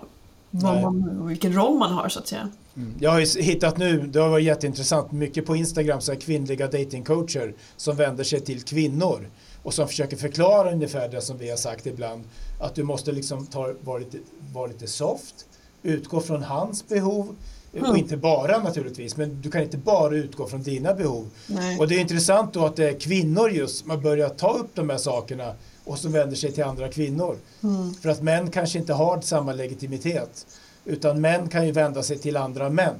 [0.49, 2.49] vad man, vilken roll man har så att säga.
[2.77, 2.93] Mm.
[2.99, 7.53] Jag har hittat nu, det har varit jätteintressant, mycket på Instagram så är kvinnliga datingcoacher
[7.77, 9.27] som vänder sig till kvinnor
[9.63, 12.23] och som försöker förklara ungefär det som vi har sagt ibland.
[12.59, 14.17] Att du måste liksom ta, vara, lite,
[14.53, 15.45] vara lite soft,
[15.83, 17.35] utgå från hans behov,
[17.75, 17.91] Mm.
[17.91, 21.29] Och inte bara naturligtvis, men du kan inte bara utgå från dina behov.
[21.47, 21.79] Nej.
[21.79, 24.69] Och det är intressant då att det är kvinnor just som har börjat ta upp
[24.73, 27.37] de här sakerna och som vänder sig till andra kvinnor.
[27.63, 27.93] Mm.
[27.93, 30.47] För att män kanske inte har samma legitimitet.
[30.85, 32.95] Utan män kan ju vända sig till andra män.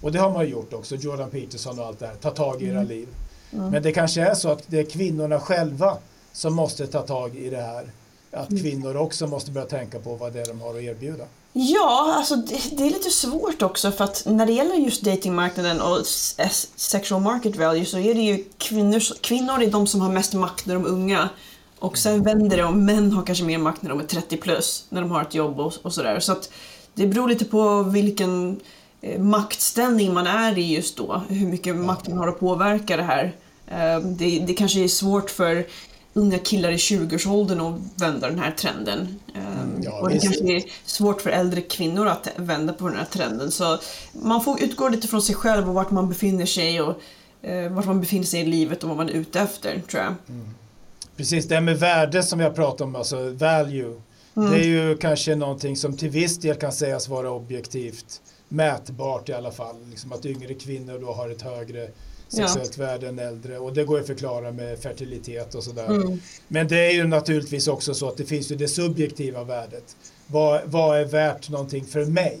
[0.00, 2.64] Och det har man gjort också, Jordan Peterson och allt det här, ta tag i
[2.64, 2.76] mm.
[2.76, 3.08] era liv.
[3.52, 3.70] Mm.
[3.70, 5.96] Men det kanske är så att det är kvinnorna själva
[6.32, 7.84] som måste ta tag i det här.
[8.30, 8.62] Att mm.
[8.62, 11.24] kvinnor också måste börja tänka på vad det är de har att erbjuda.
[11.52, 15.80] Ja, alltså det, det, är lite svårt också för att när det gäller just datingmarknaden
[15.80, 16.06] och
[16.76, 20.66] sexual market value så är det ju kvinnor, kvinnor är de som har mest makt
[20.66, 21.28] när de är unga.
[21.78, 24.84] Och sen vänder det om män har kanske mer makt när de är 30 plus,
[24.88, 26.20] när de har ett jobb och, och sådär.
[26.20, 26.50] Så att
[26.94, 28.60] det beror lite på vilken
[29.00, 33.02] eh, maktställning man är i just då, hur mycket makt man har att påverka det
[33.02, 33.36] här.
[33.66, 35.66] Eh, det, det kanske är svårt för
[36.18, 39.18] unga killar i 20-årsåldern och vända den här trenden.
[39.34, 43.04] Mm, ja, och det kanske är svårt för äldre kvinnor att vända på den här
[43.04, 43.50] trenden.
[43.50, 43.78] Så
[44.12, 47.00] man får utgå lite från sig själv och vart man befinner sig och
[47.42, 50.14] eh, vart man befinner sig i livet och vad man är ute efter, tror jag.
[50.28, 50.48] Mm.
[51.16, 54.00] Precis, det här med värde som jag pratar om, alltså value.
[54.36, 54.50] Mm.
[54.50, 59.32] Det är ju kanske någonting som till viss del kan sägas vara objektivt mätbart i
[59.32, 59.76] alla fall.
[59.90, 61.88] Liksom att yngre kvinnor då har ett högre
[62.28, 63.08] sexuellt ja.
[63.08, 65.86] än äldre och det går att förklara med fertilitet och sådär.
[65.86, 66.20] Mm.
[66.48, 69.96] Men det är ju naturligtvis också så att det finns ju det subjektiva värdet.
[70.26, 72.40] Vad, vad är värt någonting för mig?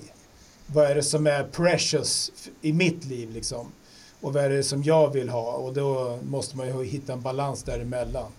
[0.66, 3.72] Vad är det som är precious i mitt liv liksom?
[4.20, 5.52] Och vad är det som jag vill ha?
[5.52, 8.32] Och då måste man ju hitta en balans däremellan.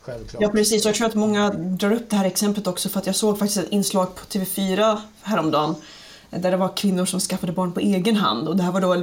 [0.00, 0.42] Självklart.
[0.42, 3.16] Ja precis, jag tror att många drar upp det här exemplet också för att jag
[3.16, 5.74] såg faktiskt ett inslag på TV4 häromdagen
[6.30, 9.02] där det var kvinnor som skaffade barn på egen hand och det här var då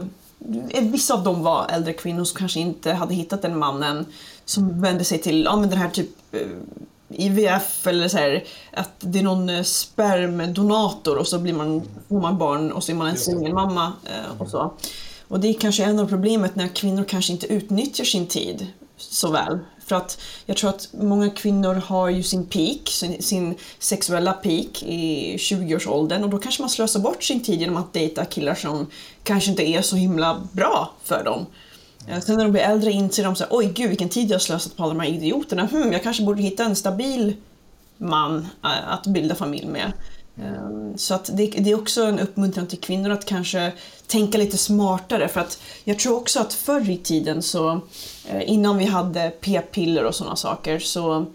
[0.82, 4.06] Vissa av dem var äldre kvinnor som kanske inte hade hittat den mannen
[4.46, 6.48] som vände sig till ja, men den här typ eh,
[7.10, 8.44] IVF eller så här,
[8.74, 12.92] att det är någon eh, spermdonator och så blir man, får man barn och så
[12.92, 14.74] är man en singelmamma eh, och så.
[15.28, 18.68] Och det är kanske en av problemet när kvinnor kanske inte utnyttjar sin tid
[18.98, 19.60] så väl.
[19.86, 24.84] För att jag tror att många kvinnor har ju sin peak, sin, sin sexuella peak
[24.84, 28.88] i 20-årsåldern och då kanske man slösar bort sin tid genom att dejta killar som
[29.24, 31.46] kanske inte är så himla bra för dem.
[32.08, 32.22] Mm.
[32.22, 34.78] Sen när de blir äldre inser de så oj gud vilken tid jag har slösat
[34.78, 35.66] på alla de här idioterna.
[35.66, 37.36] Hmm, jag kanske borde hitta en stabil
[37.98, 39.92] man eh, att bilda familj med.
[40.42, 43.74] Ehm, så att det, det, är också en uppmuntran till kvinnor att kanske
[44.08, 47.82] tänka lite smartare för att jag tror också att förr i tiden så
[48.28, 51.26] eh, innan vi hade p-piller och sådana saker så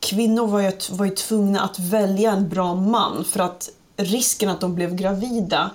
[0.00, 4.60] kvinnor var ju, var ju tvungna att välja en bra man för att risken att
[4.60, 5.70] de blev gravida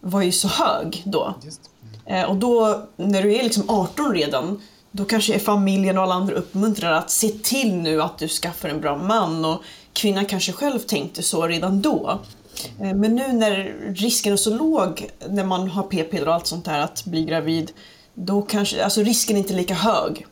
[0.00, 1.34] var ju så hög då.
[2.06, 2.30] Mm.
[2.30, 4.60] Och då när du är liksom 18 redan
[4.96, 8.80] då kanske familjen och alla andra uppmuntrar att se till nu att du skaffar en
[8.80, 12.20] bra man och kvinnan kanske själv tänkte så redan då.
[12.80, 16.64] Eh, men nu när risken är så låg när man har p-piller och allt sånt
[16.64, 17.72] där att bli gravid,
[18.14, 20.26] då kanske, alltså risken är inte lika hög.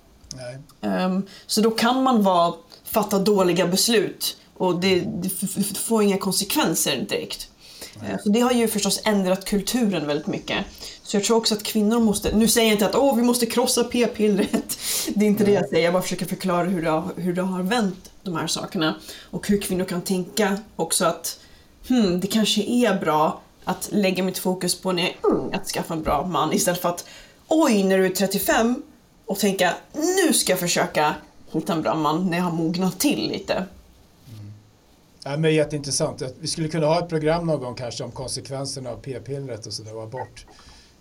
[0.81, 5.29] Um, så då kan man vara, fatta dåliga beslut och det, det
[5.79, 7.49] får inga konsekvenser direkt.
[8.01, 8.19] Nej.
[8.23, 10.67] Så det har ju förstås ändrat kulturen väldigt mycket.
[11.05, 13.47] Så jag tror också att kvinnor måste, nu säger jag inte att Åh, vi måste
[13.47, 14.79] krossa p-pillret.
[15.15, 17.43] Det är inte det jag säger, jag bara försöker förklara hur det, har, hur det
[17.43, 18.95] har vänt de här sakerna.
[19.31, 21.39] Och hur kvinnor kan tänka också att
[21.89, 25.67] hmm, det kanske är bra att lägga mitt fokus på när jag är ung, att
[25.67, 27.05] skaffa en bra man istället för att
[27.49, 28.83] oj, när du är 35
[29.27, 31.15] och tänka nu ska jag försöka
[31.53, 33.65] hitta en bra man när jag har mognat till lite.
[35.25, 36.23] Ja, men jätteintressant.
[36.41, 39.97] Vi skulle kunna ha ett program någon gång kanske om konsekvenserna av p-pillret och sådär
[39.97, 40.47] och abort.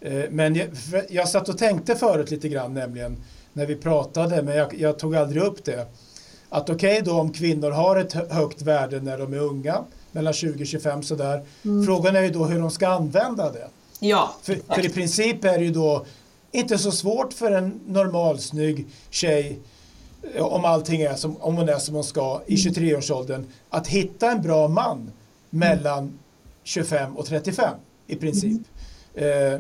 [0.04, 0.70] Eh, men jag,
[1.10, 5.16] jag satt och tänkte förut lite grann nämligen när vi pratade, men jag, jag tog
[5.16, 5.88] aldrig upp det.
[6.50, 10.34] Att okej okay då om kvinnor har ett högt värde när de är unga, mellan
[10.34, 11.46] 20 och 25 sådär.
[11.66, 11.86] Mm.
[11.86, 13.68] Frågan är ju då hur de ska använda det.
[14.00, 14.36] Ja.
[14.42, 16.06] För, för i princip är det ju då
[16.52, 19.60] inte så svårt för en normalsnygg tjej
[20.40, 23.52] om allting är som, om hon är som hon ska i 23-årsåldern, mm.
[23.70, 25.12] att hitta en bra man
[25.50, 26.20] mellan
[26.64, 27.74] 25 och 35
[28.08, 28.62] i princip.
[29.16, 29.54] Mm.
[29.54, 29.60] Eh,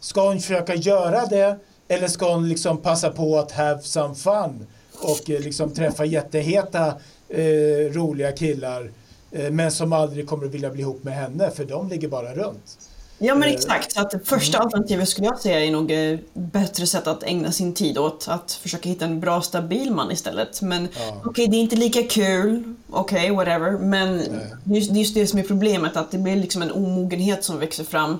[0.00, 1.56] ska hon försöka göra det
[1.88, 4.66] eller ska hon liksom passa på att have some fun
[5.02, 6.94] och eh, liksom träffa jätteheta
[7.28, 8.90] eh, roliga killar
[9.30, 12.34] eh, men som aldrig kommer att vilja bli ihop med henne för de ligger bara
[12.34, 12.78] runt.
[13.22, 14.64] Ja men eh, exakt, så att första mm.
[14.64, 18.52] alternativet skulle jag säga är nog eh, bättre sätt att ägna sin tid åt att
[18.52, 20.62] försöka hitta en bra stabil man istället.
[20.62, 21.08] Men ja.
[21.08, 24.18] okej, okay, det är inte lika kul, okej, okay, whatever, men
[24.64, 27.84] det är just det som är problemet, att det blir liksom en omogenhet som växer
[27.84, 28.18] fram.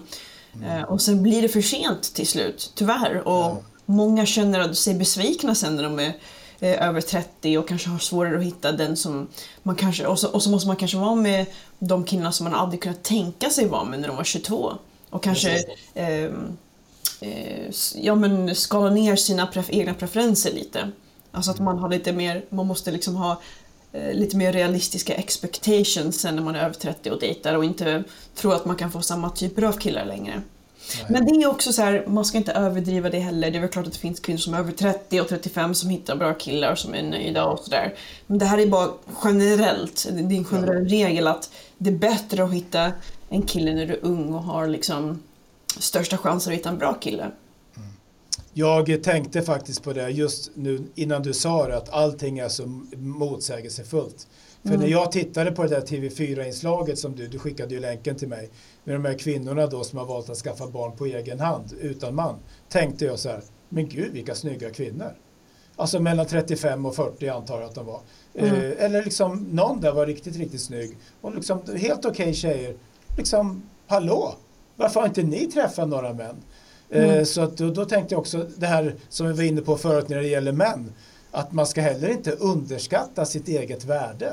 [0.55, 0.79] Mm.
[0.79, 3.29] Eh, och sen blir det för sent till slut, tyvärr.
[3.29, 3.59] Och ja.
[3.87, 6.15] många känner sig besvikna sen när de är
[6.61, 9.29] över 30 och kanske har svårare att hitta den som
[9.63, 11.47] man kanske, och så, och så måste man kanske vara med
[11.79, 14.73] de killarna som man aldrig kunnat tänka sig vara med när de var 22.
[15.11, 16.57] Och kanske ehm,
[17.21, 20.91] eh, ja, men skala ner sina pref egna preferenser lite.
[21.33, 23.37] Alltså att man har lite mer, man måste liksom ha eh,
[23.93, 28.51] lite mer realistiska expectations sen när man är över 30 och dejtar och inte tro
[28.51, 30.43] att man kan få samma typer av killar längre.
[30.95, 31.07] Nej.
[31.09, 33.51] Men det är också så här, man ska inte överdriva det heller.
[33.51, 35.91] Det är väl klart att det finns kvinnor som är över 30 och 35 som
[35.91, 37.95] hittar bra killar som är nöjda och sådär.
[38.27, 38.91] Men det här är bara
[39.25, 42.93] generellt, det är en generell regel att det är bättre att hitta
[43.29, 45.23] en kille när du är ung och har liksom
[45.79, 47.31] största chansen att hitta en bra kille.
[48.61, 52.67] Jag tänkte faktiskt på det just nu innan du sa det att allting är så
[52.97, 54.27] motsägelsefullt.
[54.63, 54.81] För mm.
[54.81, 58.51] när jag tittade på det där TV4-inslaget som du, du skickade ju länken till mig
[58.85, 62.15] med de här kvinnorna då som har valt att skaffa barn på egen hand utan
[62.15, 62.37] man.
[62.69, 65.15] Tänkte jag så här, men gud vilka snygga kvinnor.
[65.77, 68.01] Alltså mellan 35 och 40 antar jag att de var.
[68.35, 68.55] Mm.
[68.55, 70.97] Eh, eller liksom någon där var riktigt, riktigt snygg.
[71.21, 72.75] Och liksom helt okej okay tjejer
[73.17, 74.35] liksom, hallå,
[74.77, 76.37] varför har inte ni träffat några män?
[76.93, 77.11] Mm.
[77.11, 79.77] Eh, så att då, då, tänkte jag också det här som vi var inne på
[79.77, 80.93] förut när det gäller män.
[81.31, 84.33] att man ska heller inte underskatta sitt eget värde.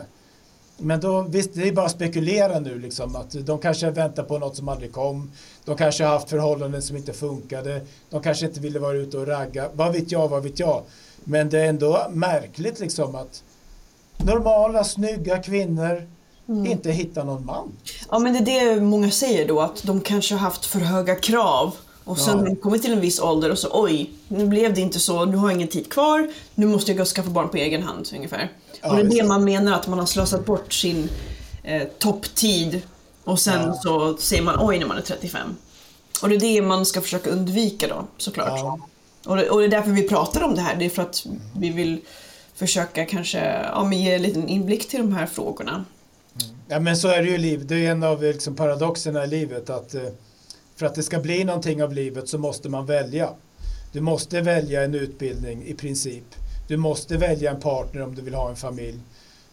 [0.78, 4.40] Men då, visst, det är bara att spekulera nu liksom att de kanske väntar på
[4.40, 5.32] något som aldrig kom.
[5.66, 7.82] De kanske har haft förhållanden som inte funkade.
[8.10, 9.70] De kanske inte ville vara ute och ragga.
[9.74, 10.84] Vad vet jag, vad vet jag.
[11.24, 13.44] Men det är ändå märkligt liksom att
[14.18, 16.08] normala, snygga kvinnor
[16.50, 16.66] mm.
[16.66, 17.72] inte hittar någon man.
[18.12, 21.16] Ja men det är det många säger då att de kanske har haft för höga
[21.16, 21.76] krav
[22.08, 22.56] och sen ja.
[22.62, 25.50] kommit till en viss ålder och så oj, nu blev det inte så, nu har
[25.50, 28.52] jag ingen tid kvar, nu måste jag skaffa barn på egen hand ungefär.
[28.82, 31.10] Ja, och det är det man menar att man har slösat bort sin
[31.64, 32.82] eh, topptid
[33.24, 33.74] och sen ja.
[33.74, 35.56] så ser man oj när man är 35.
[36.22, 38.80] Och det är det man ska försöka undvika då såklart.
[39.26, 41.26] Och, det, och det är därför vi pratar om det här, det är för att
[41.60, 42.00] vi vill
[42.56, 43.40] försöka kanske
[43.74, 45.72] ja, ge en liten inblick till de här frågorna.
[45.72, 46.56] Mm.
[46.68, 49.28] Ja men så är det ju i livet, det är en av liksom, paradoxerna i
[49.28, 50.02] livet att eh,
[50.78, 53.30] för att det ska bli någonting av livet så måste man välja.
[53.92, 56.36] Du måste välja en utbildning i princip.
[56.68, 59.00] Du måste välja en partner om du vill ha en familj.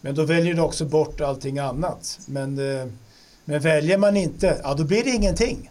[0.01, 2.19] Men då väljer du också bort allting annat.
[2.25, 2.87] Men, eh,
[3.45, 5.69] men väljer man inte, ja då blir det ingenting.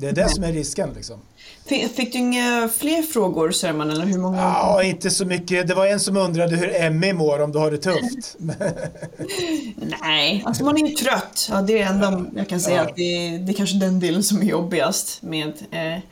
[0.00, 0.92] Det är det som är risken.
[0.96, 1.20] Liksom.
[1.66, 4.36] Fick, fick, du inga fler frågor Sörman eller hur många?
[4.36, 5.68] Ja, inte så mycket.
[5.68, 8.36] Det var en som undrade hur Emmy mår om du har det tufft.
[10.00, 11.48] Nej, alltså man är ju trött.
[11.50, 12.82] Ja, det är enda jag kan säga ja.
[12.82, 16.02] att det, det är kanske den delen som är jobbigast med eh, en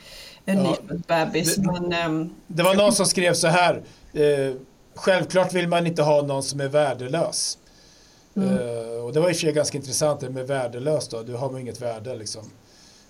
[0.45, 0.55] ja.
[0.55, 1.57] nyfödd bebis.
[1.57, 3.83] Det, Men, eh, det var någon som skrev så här.
[4.13, 4.55] Eh,
[4.95, 7.59] självklart vill man inte ha någon som är värdelös.
[8.37, 8.49] Mm.
[8.49, 11.23] Eh, och det var i och för sig ganska intressant det med värdelös då.
[11.23, 12.43] Du har ju inget värde liksom.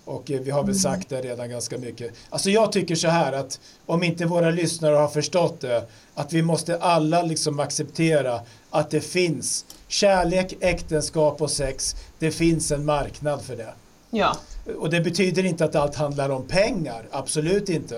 [0.07, 0.79] Och eh, vi har väl mm.
[0.79, 2.13] sagt det redan ganska mycket.
[2.29, 5.83] Alltså jag tycker så här att om inte våra lyssnare har förstått det
[6.15, 11.95] att vi måste alla liksom acceptera att det finns kärlek, äktenskap och sex.
[12.19, 13.73] Det finns en marknad för det.
[14.09, 14.37] Ja.
[14.79, 17.95] Och det betyder inte att allt handlar om pengar, absolut inte.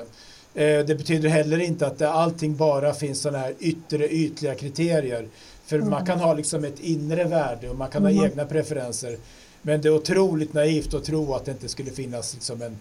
[0.53, 5.27] Eh, det betyder heller inte att det, allting bara finns sådana här yttre ytliga kriterier.
[5.65, 5.89] För mm.
[5.89, 8.17] man kan ha liksom ett inre värde och man kan mm.
[8.17, 9.17] ha egna preferenser.
[9.61, 12.79] Men det är otroligt naivt att tro att det inte skulle finnas liksom en,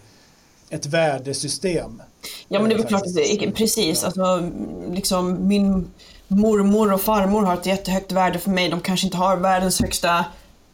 [0.70, 2.02] ett värdesystem.
[2.48, 4.04] Ja men det är väl klart att det är, precis.
[4.04, 4.50] Alltså,
[4.90, 5.90] liksom, min
[6.28, 8.68] mormor och farmor har ett jättehögt värde för mig.
[8.68, 10.24] De kanske inte har världens högsta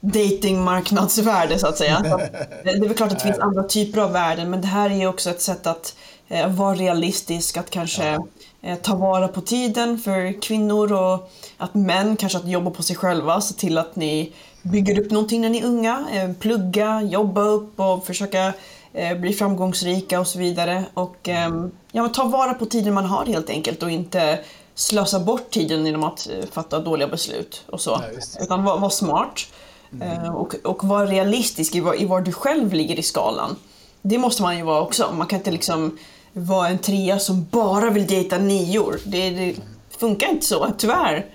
[0.00, 2.00] datingmarknadsvärde så att säga.
[2.64, 4.94] det är väl klart att det finns andra typer av värden men det här är
[4.94, 5.96] ju också ett sätt att
[6.28, 8.18] eh, vara realistisk, att kanske
[8.62, 12.96] eh, ta vara på tiden för kvinnor och att män kanske att jobba på sig
[12.96, 14.32] själva, se till att ni
[14.64, 18.52] bygger upp någonting när ni är unga, eh, plugga, jobba upp och försöka
[18.92, 20.84] eh, bli framgångsrika och så vidare.
[20.94, 24.38] Och ehm, ja, ta vara på tiden man har helt enkelt och inte
[24.74, 27.90] slösa bort tiden genom att eh, fatta dåliga beslut och så.
[27.90, 29.46] Ja, Utan vara var smart
[29.92, 30.34] mm.
[30.34, 33.56] och, och vara realistisk i var, i var du själv ligger i skalan.
[34.02, 35.12] Det måste man ju vara också.
[35.12, 35.98] Man kan inte liksom
[36.32, 39.00] vara en trea som bara vill dejta nior.
[39.04, 39.54] Det, det
[39.98, 41.26] funkar inte så, tyvärr.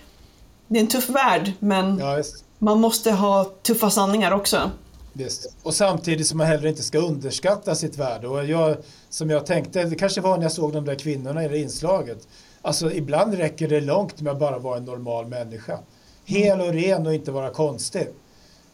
[0.68, 2.24] Det är en tuff värld, men ja,
[2.60, 4.72] man måste ha tuffa sanningar också.
[5.14, 5.54] Visst.
[5.64, 8.28] Och samtidigt som man heller inte ska underskatta sitt värde.
[8.28, 8.78] Och jag,
[9.10, 12.28] som jag tänkte, det kanske var när jag såg de där kvinnorna i det inslaget.
[12.62, 15.80] Alltså ibland räcker det långt med att bara vara en normal människa.
[16.26, 18.08] Hel och ren och inte vara konstig.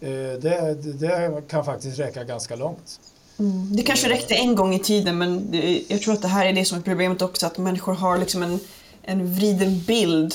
[0.01, 0.09] Eh,
[0.41, 2.99] det, det kan faktiskt räcka ganska långt.
[3.39, 3.75] Mm.
[3.75, 5.49] Det kanske räckte en gång i tiden men
[5.87, 8.43] jag tror att det här är det som är problemet också att människor har liksom
[8.43, 8.59] en,
[9.01, 10.33] en vriden bild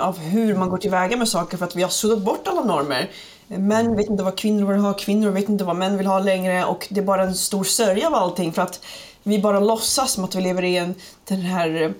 [0.00, 3.10] av hur man går tillväga med saker för att vi har suddat bort alla normer.
[3.46, 6.64] Män vet inte vad kvinnor vill ha, kvinnor vet inte vad män vill ha längre
[6.64, 8.84] och det är bara en stor sörja av allting för att
[9.22, 10.94] vi bara låtsas som att vi lever i en,
[11.28, 11.90] den här eh,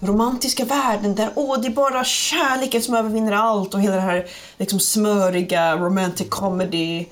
[0.00, 4.26] romantiska världen där åh, det är bara kärleken som övervinner allt och hela den här
[4.56, 7.06] liksom smöriga romantic comedy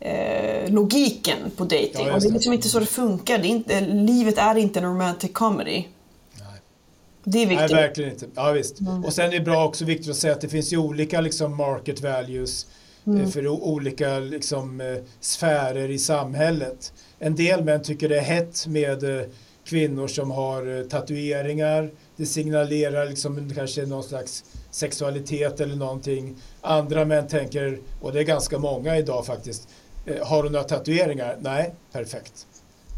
[0.00, 2.06] eh, logiken på dating.
[2.06, 3.38] Ja, och det är liksom inte så det funkar.
[3.38, 5.84] Det är inte, livet är inte en romantic comedy.
[7.24, 7.70] Det är viktigt.
[7.70, 8.26] Nej, verkligen inte.
[8.34, 8.80] Ja, visst.
[8.80, 9.04] Mm.
[9.04, 11.56] Och sen är det bra också viktigt att säga att det finns ju olika liksom,
[11.56, 12.66] market values
[13.06, 13.30] eh, mm.
[13.30, 16.92] för olika liksom, eh, sfärer i samhället.
[17.18, 19.26] En del män tycker det är hett med eh,
[19.64, 21.90] kvinnor som har tatueringar.
[22.16, 26.36] Det signalerar liksom kanske någon slags sexualitet eller någonting.
[26.60, 29.68] Andra män tänker, och det är ganska många idag faktiskt,
[30.22, 31.36] har du några tatueringar?
[31.40, 32.46] Nej, perfekt.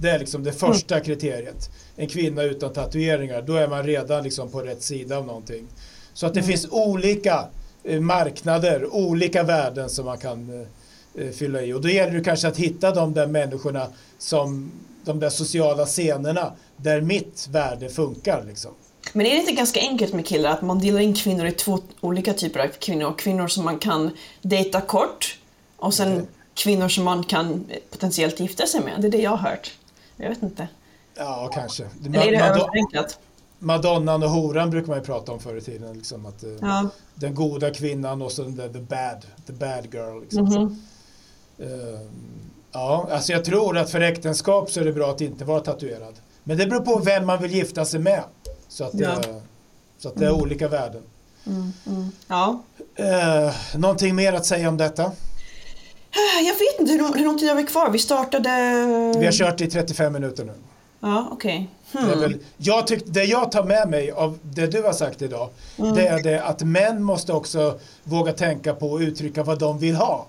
[0.01, 4.51] Det är liksom det första kriteriet en kvinna utan tatueringar, då är man redan liksom
[4.51, 5.67] på rätt sida av någonting.
[6.15, 6.49] Så att det mm.
[6.49, 7.49] finns olika
[7.85, 10.67] eh, marknader, olika värden som man kan
[11.15, 11.73] eh, eh, fylla i.
[11.73, 13.87] Och då gäller det kanske att hitta de där människorna
[14.19, 14.71] som
[15.05, 18.45] de där sociala scenerna där mitt värde funkar.
[18.49, 18.71] Liksom.
[19.13, 21.79] Men är det inte ganska enkelt med killar att man delar in kvinnor i två
[22.01, 23.15] olika typer av kvinnor?
[23.19, 24.11] Kvinnor som man kan
[24.43, 25.39] dejta kort
[25.77, 26.27] och sen mm.
[26.55, 29.01] kvinnor som man kan potentiellt gifta sig med.
[29.01, 29.73] Det är det jag har hört.
[30.17, 30.69] Jag vet inte.
[31.15, 31.85] Ja, kanske.
[32.07, 33.19] Eller är det överförenklat?
[33.59, 35.93] Madonnan och horan brukar man ju prata om förr i tiden.
[35.97, 36.89] Liksom, att, eh, Ja.
[37.15, 40.21] Den goda kvinnan och så den där, the bad, the bad girl.
[40.21, 40.45] Liksom.
[40.45, 40.83] Mhm.
[41.59, 42.01] Eh,
[42.73, 46.15] ja, alltså jag tror att för äktenskap så är det bra att inte vara tatuerad.
[46.45, 48.23] Men det beror på vem man vill gifta sig med.
[48.69, 49.41] Så att det, Ja.
[49.99, 51.03] så att det är olika värden.
[51.47, 52.11] Mm, mm.
[52.29, 52.63] Ja.
[52.95, 55.13] Eh, någonting mer att säga om detta?
[56.45, 57.91] Jag vet inte, hur, hur lång tid har vi kvar?
[57.91, 58.51] Vi startade...
[59.19, 60.53] Vi har kört i 35 minuter nu.
[61.01, 61.69] Ja, okej.
[61.93, 62.21] Det, är Hmm.
[62.21, 65.49] väl, jag tyck, det jag tar med mig av det du har sagt idag,
[65.79, 65.95] Mm.
[65.95, 69.95] det är det att män måste också våga tänka på och uttrycka vad de vill
[69.95, 70.27] ha.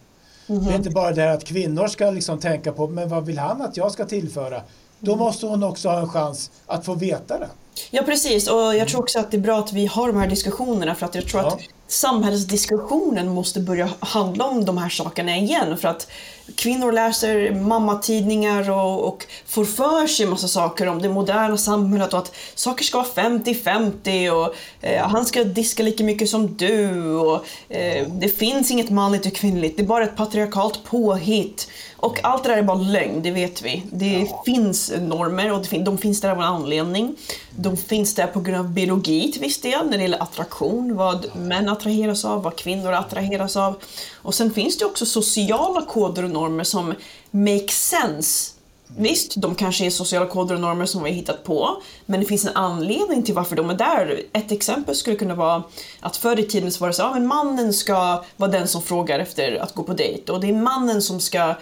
[0.47, 0.65] Mhm.
[0.65, 3.61] Det är inte bara det att kvinnor ska liksom tänka på, men vad vill han
[3.61, 4.61] att jag ska tillföra?
[4.99, 5.23] Då Mm.
[5.25, 7.49] måste hon också ha en chans att få veta det.
[7.91, 10.27] Ja precis och jag tror också att det är bra att vi har de här
[10.27, 11.47] diskussionerna för att jag tror Ja.
[11.47, 16.07] att samhällsdiskussionen måste börja handla om de här sakerna igen för att
[16.55, 22.19] kvinnor läser mammatidningar och, och får för sig massa saker om det moderna samhället och
[22.19, 27.45] att saker ska vara 50-50 och eh, han ska diska lika mycket som du och
[27.69, 31.67] eh, det finns inget manligt och kvinnligt, det är bara ett patriarkalt påhitt.
[31.99, 33.83] Och allt det där är bara lögn, det vet vi.
[33.91, 37.15] Det finns normer och fin- de finns där av en anledning.
[37.51, 41.35] De finns där på grund av biologi till viss del, när det gäller attraktion, vad
[41.35, 43.75] män attraheras av, vad kvinnor attraheras av.
[44.21, 46.93] Och sen finns det också sociala koder och normer som
[47.31, 48.53] make sense.
[48.97, 52.25] Visst, de kanske är sociala koder och normer som vi har hittat på, men det
[52.25, 54.21] finns en anledning till varför de är där.
[54.33, 55.63] Ett exempel skulle kunna vara
[55.99, 58.81] att förr i tiden så var det så, ja, men mannen ska vara den som
[58.81, 61.55] frågar efter att gå på dejt och det är mannen som ska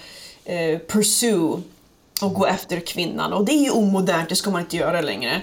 [0.46, 1.62] eh, pursue
[2.22, 5.42] och gå efter kvinnan och det är ju omodernt, det ska man inte göra längre.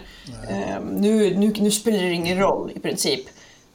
[0.50, 3.26] Eh, nu, nu, nu spelar det ingen roll i princip.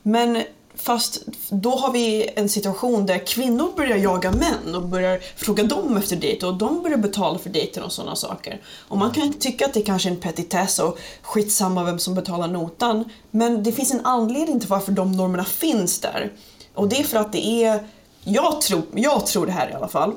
[0.01, 0.43] Men
[0.75, 5.97] fast då har vi en situation där kvinnor börjar jaga män och börjar fråga dem
[5.97, 8.61] efter dejt och de börjar betala för dejten och sådana saker.
[8.88, 12.47] Och man kan tycka att det kanske är en petitess och skitsamma vem som betalar
[12.47, 13.05] notan.
[13.32, 16.32] Men det finns en anledning till varför de normerna finns där.
[16.73, 17.88] Och det är för att det är,
[18.23, 20.13] jag tror, jag tror det här i alla fall,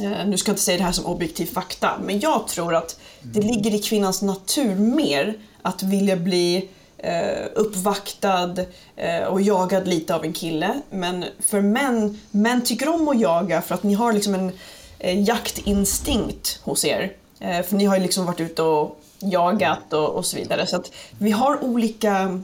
[0.00, 3.40] nu ska jag inte säga det här som objektiv fakta, men jag tror att det
[3.40, 8.54] ligger i kvinnans natur mer att vilja bli eh, uppvaktad
[8.96, 10.80] eh, och jagad lite av en kille.
[10.90, 14.52] Men för män, män tycker om att jaga för att ni har liksom en
[14.98, 17.12] eh, jaktinstinkt hos er.
[17.40, 20.66] Eh, för ni har ju liksom varit ute och jagat och, och så vidare.
[20.66, 22.40] Så att vi har olika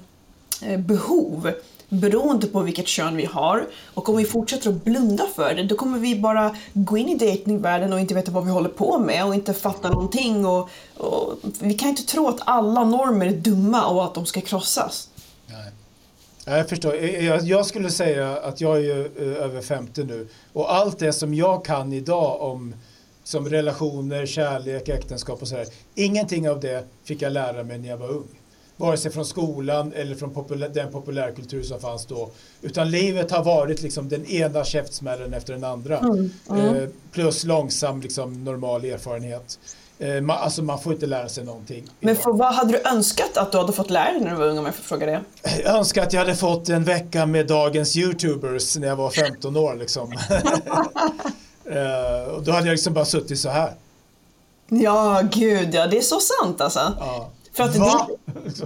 [0.63, 1.53] eh, behov
[1.89, 3.67] beroende på vilket kön vi har.
[3.95, 7.15] Och om vi fortsätter att blunda för det, då kommer vi bara gå in i
[7.15, 10.47] datingvärlden och inte veta vad vi håller på med och inte fatta någonting.
[10.47, 14.41] Och, och vi kan inte tro att alla normer är dumma och att de ska
[14.41, 15.09] krossas.
[15.47, 15.73] Nej.
[16.49, 16.95] Jag förstår.
[16.95, 20.99] Eh, eh, jag, skulle säga att jag är ju eh, över 50 nu och allt
[20.99, 22.75] det som jag kan idag om
[23.25, 25.67] som relationer, kärlek, äktenskap och sådär.
[25.95, 28.29] Ingenting av det fick jag lära mig när jag var ung.
[28.77, 32.31] Vare sig från skolan eller från populär, den populärkultur som fanns då.
[32.63, 35.95] Utan livet har varit liksom den ena käftsmällen efter den andra.
[36.51, 39.59] Eh, plus långsam liksom, normal erfarenhet.
[39.99, 41.85] Eh, man, alltså man får inte lära sig någonting.
[42.01, 44.47] Men för vad hade du önskat att du hade fått lära dig när du var
[44.47, 45.21] ung om jag får fråga det?
[45.65, 49.57] Jag önskar att jag hade fått en vecka med dagens YouTubers när jag var 15
[49.57, 49.75] år.
[49.75, 50.13] Liksom.
[51.71, 53.73] Eh, och då hade jag liksom bara suttit så här.
[54.69, 56.93] Ja, gud ja, det är så sant alltså.
[57.01, 57.31] Ja.
[57.57, 58.09] För att Va?
[58.25, 58.57] det,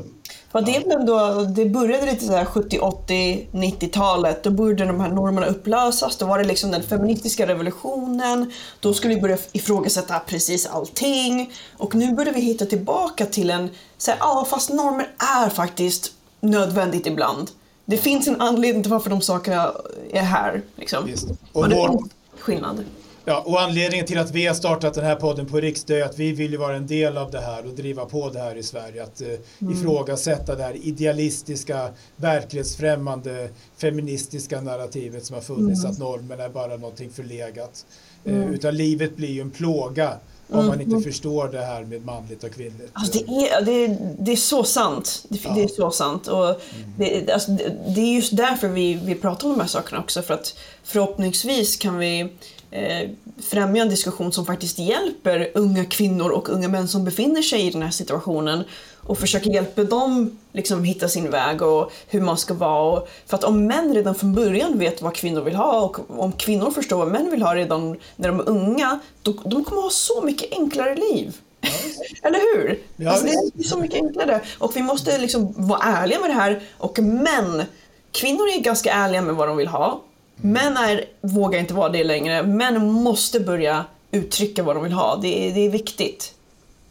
[0.53, 4.43] för det, då, det började lite så här 70, 80, 90-talet.
[4.43, 6.17] Då började de här normerna upplösas.
[6.17, 8.53] Då var det liksom den feministiska revolutionen.
[8.81, 11.53] Då skulle vi börja ifrågasätta precis allting.
[11.77, 13.69] Och nu börjar vi hitta tillbaka till en,
[13.99, 15.09] så här, ja fast normer
[15.45, 17.51] är faktiskt nödvändigt ibland.
[17.85, 19.73] Det finns en anledning till varför de sakerna
[20.11, 20.63] är här.
[20.77, 21.09] Liksom.
[21.53, 22.05] Och, Och vår-
[22.41, 22.85] skillnad.
[23.25, 26.05] Ja, och anledningen till att vi har startat den här podden på Riks det är
[26.05, 28.57] att vi vill ju vara en del av det här och driva på det här
[28.57, 29.03] i Sverige.
[29.03, 29.27] Att eh,
[29.61, 29.73] Mm.
[29.75, 35.81] ifrågasätta det här idealistiska, verklighetsfrämmande, feministiska narrativet som har funnits.
[35.81, 35.93] Mm.
[35.93, 37.87] Att normen är bara någonting förlegat.
[38.25, 40.13] Eh, utan livet blir ju en plåga
[40.49, 40.81] om man Mm.
[40.93, 42.91] inte förstår det här med manligt och kvinnligt.
[42.93, 45.25] Alltså det, är, det, är, det är så sant.
[45.29, 46.27] Det, det är så sant.
[46.29, 46.61] Och
[46.99, 47.51] det, alltså
[47.89, 50.23] det är just därför vi, vi pratar om de här sakerna också.
[50.23, 52.29] För att förhoppningsvis kan vi
[52.71, 53.11] eh,
[53.43, 57.71] främja en diskussion som faktiskt hjälper unga kvinnor och unga män som befinner sig i
[57.71, 58.65] den här situationen
[59.03, 62.99] och försöka hjälpa dem liksom hitta sin väg och hur man ska vara.
[62.99, 66.33] Och, för att om män redan från början vet vad kvinnor vill ha och om
[66.33, 69.91] kvinnor förstår vad män vill ha redan när de är unga, då, de kommer ha
[69.91, 71.37] så mycket enklare liv.
[72.23, 72.79] Eller hur?
[72.97, 74.41] Ja, alltså, det är så mycket enklare.
[74.59, 76.63] Och vi måste liksom vara ärliga med det här.
[76.79, 77.65] Och män,
[78.13, 80.01] kvinnor är ganska ärliga med vad de vill ha.
[80.43, 82.43] Män är, vågar inte vara det längre.
[82.43, 85.19] Män måste börja uttrycka vad de vill ha.
[85.23, 86.35] Det är, det är viktigt.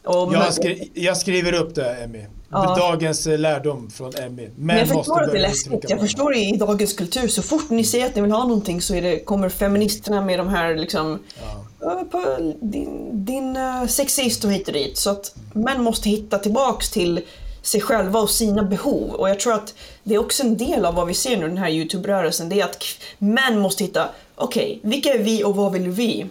[0.03, 2.25] Och Jag, skri jag skriver upp det, Emmy.
[2.51, 2.75] Ja.
[2.79, 4.49] Dagens eh, lärdom från Emmy.
[4.55, 5.89] Men jag förstår att det är läskigt.
[5.89, 7.27] Jag förstår i dagens kultur.
[7.27, 10.47] Så fort ni säger att ni vill ha någonting så det, kommer feministerna med de
[10.47, 11.19] här liksom
[11.79, 12.03] ja.
[12.11, 14.97] på din, din uh, sexist och hit och dit.
[14.97, 17.21] Så att män måste hitta tillbaks till
[17.69, 19.11] sig själva och sina behov.
[19.11, 21.57] Och jag tror att det är också en del av vad vi ser nu den
[21.57, 22.49] här Youtube-rörelsen.
[22.49, 22.83] Det är att
[23.17, 26.25] män måste hitta, okej, okay, vilka är vi och vad vill vi?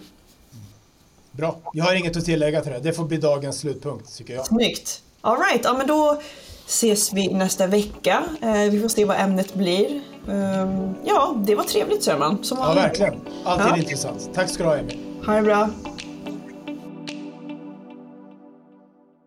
[1.31, 1.57] Bra.
[1.73, 2.79] Jag har inget att tillägga till det.
[2.79, 4.45] Det får bli dagens slutpunkt tycker jag.
[4.45, 5.01] Snyggt.
[5.21, 6.21] Alright, ja men då
[6.67, 8.23] ses vi nästa vecka.
[8.41, 10.01] Eh, vi får se vad ämnet blir.
[10.27, 12.43] Um, ja, det var trevligt Sörman.
[12.49, 13.15] ja, verkligen.
[13.43, 13.77] Alltid ja.
[13.77, 14.29] intressant.
[14.33, 14.99] Tack ska du ha Emil.
[15.25, 15.69] Ha det bra.